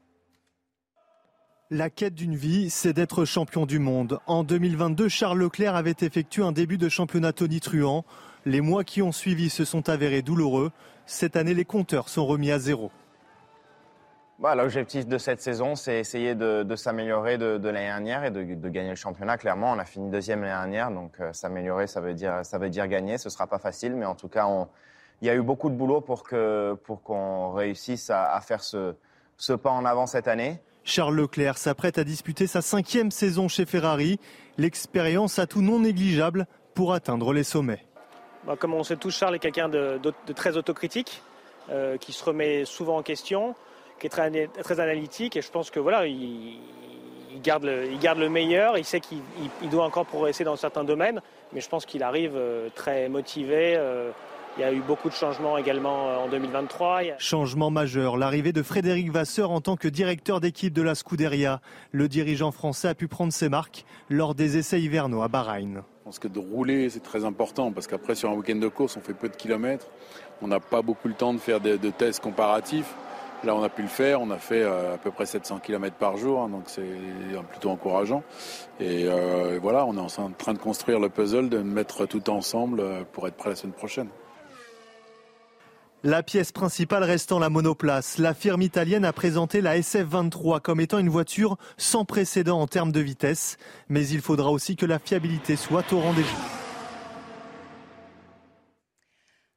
La 1.70 1.92
quête 1.92 2.16
d'une 2.16 2.36
vie, 2.36 2.72
c'est 2.72 2.94
d'être 2.94 3.24
champion 3.24 3.68
du 3.68 3.78
monde. 3.78 4.20
En 4.26 4.44
2022, 4.44 5.10
Charles 5.10 5.38
Leclerc 5.38 5.76
avait 5.76 5.98
effectué 6.02 6.42
un 6.42 6.54
début 6.54 6.80
de 6.80 6.90
championnat 6.90 7.34
tonitruant. 7.34 8.04
Les 8.46 8.62
mois 8.62 8.84
qui 8.84 9.04
ont 9.04 9.12
suivi 9.12 9.52
se 9.52 9.64
sont 9.64 9.90
avérés 9.90 10.24
douloureux. 10.24 10.72
Cette 11.06 11.36
année, 11.36 11.54
les 11.54 11.66
compteurs 11.66 12.10
sont 12.10 12.26
remis 12.26 12.52
à 12.52 12.58
zéro. 12.58 12.90
Bah, 14.40 14.56
L'objectif 14.56 15.08
de 15.08 15.18
cette 15.18 15.42
saison, 15.42 15.76
c'est 15.76 16.00
essayer 16.00 16.36
de, 16.36 16.76
s'améliorer 16.76 17.38
de, 17.38 17.70
l'année 17.70 17.88
dernière 17.88 18.24
et 18.24 18.32
de, 18.32 18.70
gagner 18.70 18.90
le 18.90 18.96
championnat. 18.96 19.38
Clairement, 19.38 19.72
on 19.72 19.80
a 19.80 19.86
fini 19.86 20.10
deuxième 20.10 20.42
l'année 20.42 20.54
dernière, 20.54 20.92
donc 20.92 21.14
euh, 21.20 21.34
s'améliorer, 21.34 21.88
ça 21.88 22.02
veut 22.02 22.14
dire 22.14 22.40
ça 22.44 22.58
veut 22.58 22.70
dire 22.70 22.88
gagner. 22.88 23.18
Ce 23.18 23.30
sera 23.30 23.48
pas 23.48 23.60
facile, 23.60 23.96
mais 23.96 24.06
en 24.06 24.16
tout 24.16 24.28
cas, 24.28 24.48
il 25.22 25.28
y 25.28 25.30
a 25.30 25.36
eu 25.36 25.42
beaucoup 25.42 25.70
de 25.70 25.76
boulot 25.76 26.02
pour 26.02 26.24
que 26.24 26.76
pour 26.84 27.02
qu'on 27.02 27.52
réussisse 27.52 28.10
à, 28.10 28.40
faire 28.42 28.64
ce, 28.64 28.96
ce 29.38 29.54
pas 29.54 29.72
en 29.72 29.86
avant 29.86 30.06
cette 30.06 30.28
année. 30.28 30.60
Charles 30.84 31.16
Leclerc 31.16 31.58
s'apprête 31.58 31.98
à 31.98 32.06
disputer 32.06 32.48
sa 32.48 32.62
cinquième 32.62 33.12
saison 33.12 33.50
chez 33.50 33.66
Ferrari. 33.66 34.20
L'expérience 34.58 35.38
a 35.38 35.46
tout 35.46 35.62
non 35.62 35.80
négligeable 35.80 36.48
pour 36.74 36.94
atteindre 36.94 37.34
les 37.34 37.44
sommets. 37.44 37.86
Bah, 38.46 38.56
comme 38.58 38.74
on 38.74 38.84
sait 38.84 38.96
tous, 38.96 39.12
Charles 39.12 39.36
est 39.36 39.40
quelqu'un 39.40 39.68
de, 39.68 40.00
très 40.34 40.56
autocritique, 40.56 41.22
euh, 41.70 41.98
qui 41.98 42.14
se 42.14 42.24
remet 42.24 42.64
souvent 42.64 42.98
en 42.98 43.04
question 43.04 43.54
qui 44.00 44.08
est 44.08 44.10
très, 44.10 44.48
très 44.48 44.80
analytique 44.80 45.36
et 45.36 45.42
je 45.42 45.52
pense 45.52 45.72
que 45.72 45.80
voilà, 45.80 46.06
il, 46.06 46.60
garde, 47.42 47.64
le, 47.64 47.92
il 47.92 48.00
garde 48.00 48.20
le 48.20 48.30
meilleur, 48.30 48.78
il 48.78 48.86
sait 48.86 49.00
qu'il 49.00 49.70
doit 49.70 49.86
encore 49.86 50.06
progresser 50.06 50.44
dans 50.44 50.56
certains 50.56 50.84
domaines, 50.84 51.22
mais 51.54 51.62
je 51.62 51.70
pense 51.70 51.86
qu'il 51.86 52.04
arrive 52.04 52.34
euh, 52.36 52.70
très 52.76 53.10
motivé. 53.10 53.76
Euh, 53.78 54.12
il 54.58 54.62
y 54.62 54.64
a 54.64 54.74
eu 54.74 54.82
beaucoup 54.82 55.08
de 55.08 55.14
changements 55.14 55.58
également 55.58 56.10
euh, 56.10 56.18
en 56.18 56.28
2023. 56.30 57.02
Changement 57.20 57.70
majeur, 57.70 58.18
l'arrivée 58.18 58.54
de 58.54 58.64
Frédéric 58.64 59.12
Vasseur 59.12 59.52
en 59.52 59.62
tant 59.62 59.76
que 59.76 59.88
directeur 59.88 60.40
d'équipe 60.40 60.74
de 60.74 60.82
la 60.82 60.96
Scuderia. 60.96 61.62
Le 61.92 62.08
dirigeant 62.08 62.52
français 62.52 62.88
a 62.88 62.96
pu 62.96 63.08
prendre 63.08 63.32
ses 63.32 63.50
marques 63.50 63.86
lors 64.10 64.34
des 64.34 64.58
essais 64.58 64.82
hivernaux 64.82 65.22
à 65.22 65.28
Bahreïn. 65.28 65.84
Je 66.00 66.04
pense 66.06 66.20
que 66.20 66.28
de 66.28 66.40
rouler, 66.40 66.90
c'est 66.90 67.04
très 67.04 67.26
important 67.26 67.72
parce 67.72 67.86
qu'après, 67.86 68.16
sur 68.16 68.32
un 68.32 68.34
week-end 68.34 68.56
de 68.56 68.68
course, 68.68 68.98
on 68.98 69.02
fait 69.02 69.14
peu 69.14 69.30
de 69.30 69.36
kilomètres. 69.36 69.88
On 70.42 70.48
n'a 70.48 70.60
pas 70.60 70.82
beaucoup 70.82 71.08
le 71.08 71.14
temps 71.14 71.34
de 71.34 71.40
faire 71.40 71.60
de 71.60 71.90
tests 71.90 72.22
comparatifs. 72.22 72.96
Là, 73.44 73.56
on 73.56 73.64
a 73.64 73.70
pu 73.70 73.84
le 73.84 73.88
faire. 73.88 74.22
On 74.22 74.32
a 74.32 74.38
fait 74.38 74.64
euh, 74.64 74.96
à 74.96 74.98
peu 74.98 75.12
près 75.12 75.26
700 75.26 75.60
km 75.60 75.96
par 75.96 76.18
jour, 76.18 76.42
hein, 76.42 76.50
donc 76.50 76.64
c'est 76.68 76.82
plutôt 77.52 77.70
encourageant. 77.70 78.24
Euh, 78.82 79.56
et 79.56 79.60
voilà, 79.60 79.86
on 79.86 79.96
est 79.96 80.20
en 80.20 80.32
train 80.32 80.54
de 80.54 80.60
construire 80.60 81.00
le 81.00 81.10
puzzle, 81.10 81.50
de 81.50 81.60
mettre 81.60 82.06
tout 82.06 82.30
ensemble 82.30 82.80
euh, 82.80 83.04
pour 83.12 83.28
être 83.28 83.36
prêt 83.36 83.50
la 83.50 83.56
semaine 83.56 83.74
prochaine. 83.74 84.08
La 86.04 86.24
pièce 86.24 86.52
principale 86.52 87.04
restant 87.04 87.40
la 87.40 87.50
monoplace, 87.50 88.18
la 88.18 88.34
firme 88.34 88.62
italienne 88.62 89.04
a 89.04 89.14
présenté 89.14 89.62
la 89.62 89.80
SF23 89.80 90.62
comme 90.62 90.80
étant 90.80 91.00
une 91.00 91.10
voiture 91.10 91.58
sans 91.76 92.06
précédent 92.06 92.60
en 92.60 92.68
termes 92.68 92.92
de 92.92 93.00
vitesse, 93.00 93.58
mais 93.90 94.08
il 94.08 94.22
faudra 94.22 94.52
aussi 94.52 94.76
que 94.76 94.86
la 94.86 95.00
fiabilité 95.00 95.56
soit 95.56 95.92
au 95.94 96.00
rendez-vous. 96.00 96.57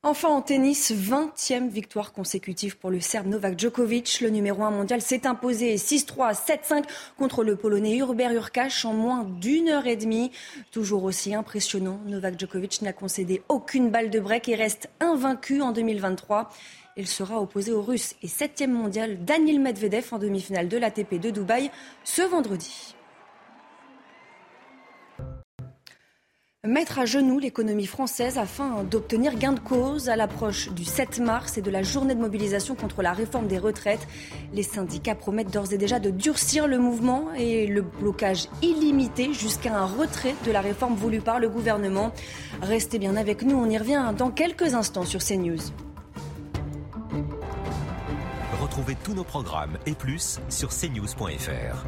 Enfin 0.02 0.30
en 0.30 0.40
tennis, 0.40 0.92
20e 0.92 1.68
victoire 1.68 2.14
consécutive 2.14 2.78
pour 2.78 2.90
le 2.90 3.00
Serbe 3.00 3.26
Novak 3.26 3.58
Djokovic. 3.58 4.22
Le 4.22 4.30
numéro 4.30 4.62
1 4.62 4.70
mondial 4.70 5.02
s'est 5.02 5.26
imposé 5.26 5.76
6-3, 5.76 6.34
7-5 6.34 6.84
contre 7.18 7.44
le 7.44 7.54
Polonais 7.54 7.98
Hubert 7.98 8.32
Urkash 8.32 8.86
en 8.86 8.94
moins 8.94 9.24
d'une 9.24 9.68
heure 9.68 9.86
et 9.86 9.96
demie. 9.96 10.32
Toujours 10.70 11.04
aussi 11.04 11.34
impressionnant, 11.34 12.00
Novak 12.06 12.40
Djokovic 12.40 12.80
n'a 12.80 12.94
concédé 12.94 13.42
aucune 13.50 13.90
balle 13.90 14.08
de 14.08 14.20
break 14.20 14.48
et 14.48 14.54
reste 14.54 14.88
invaincu 15.00 15.60
en 15.60 15.70
2023. 15.70 16.48
Il 16.96 17.06
sera 17.06 17.38
opposé 17.38 17.70
au 17.72 17.82
Russe 17.82 18.14
et 18.22 18.26
7e 18.26 18.68
mondial 18.68 19.22
Daniel 19.26 19.60
Medvedev 19.60 20.06
en 20.12 20.18
demi-finale 20.18 20.68
de 20.68 20.78
l'ATP 20.78 21.20
de 21.20 21.28
Dubaï 21.28 21.70
ce 22.04 22.22
vendredi. 22.22 22.94
Mettre 26.68 26.98
à 26.98 27.06
genoux 27.06 27.38
l'économie 27.38 27.86
française 27.86 28.36
afin 28.36 28.84
d'obtenir 28.84 29.38
gain 29.38 29.52
de 29.52 29.60
cause 29.60 30.10
à 30.10 30.16
l'approche 30.16 30.68
du 30.72 30.84
7 30.84 31.18
mars 31.20 31.56
et 31.56 31.62
de 31.62 31.70
la 31.70 31.82
journée 31.82 32.14
de 32.14 32.20
mobilisation 32.20 32.74
contre 32.74 33.00
la 33.00 33.14
réforme 33.14 33.46
des 33.46 33.56
retraites. 33.56 34.06
Les 34.52 34.62
syndicats 34.62 35.14
promettent 35.14 35.50
d'ores 35.50 35.72
et 35.72 35.78
déjà 35.78 35.98
de 35.98 36.10
durcir 36.10 36.68
le 36.68 36.78
mouvement 36.78 37.32
et 37.34 37.66
le 37.66 37.80
blocage 37.80 38.48
illimité 38.60 39.32
jusqu'à 39.32 39.74
un 39.74 39.86
retrait 39.86 40.34
de 40.44 40.52
la 40.52 40.60
réforme 40.60 40.96
voulue 40.96 41.22
par 41.22 41.40
le 41.40 41.48
gouvernement. 41.48 42.12
Restez 42.60 42.98
bien 42.98 43.16
avec 43.16 43.40
nous, 43.40 43.56
on 43.56 43.70
y 43.70 43.78
revient 43.78 44.12
dans 44.14 44.30
quelques 44.30 44.74
instants 44.74 45.06
sur 45.06 45.24
CNews. 45.24 45.62
Retrouvez 48.60 48.96
tous 49.02 49.14
nos 49.14 49.24
programmes 49.24 49.78
et 49.86 49.94
plus 49.94 50.40
sur 50.50 50.68
cnews.fr. 50.68 51.86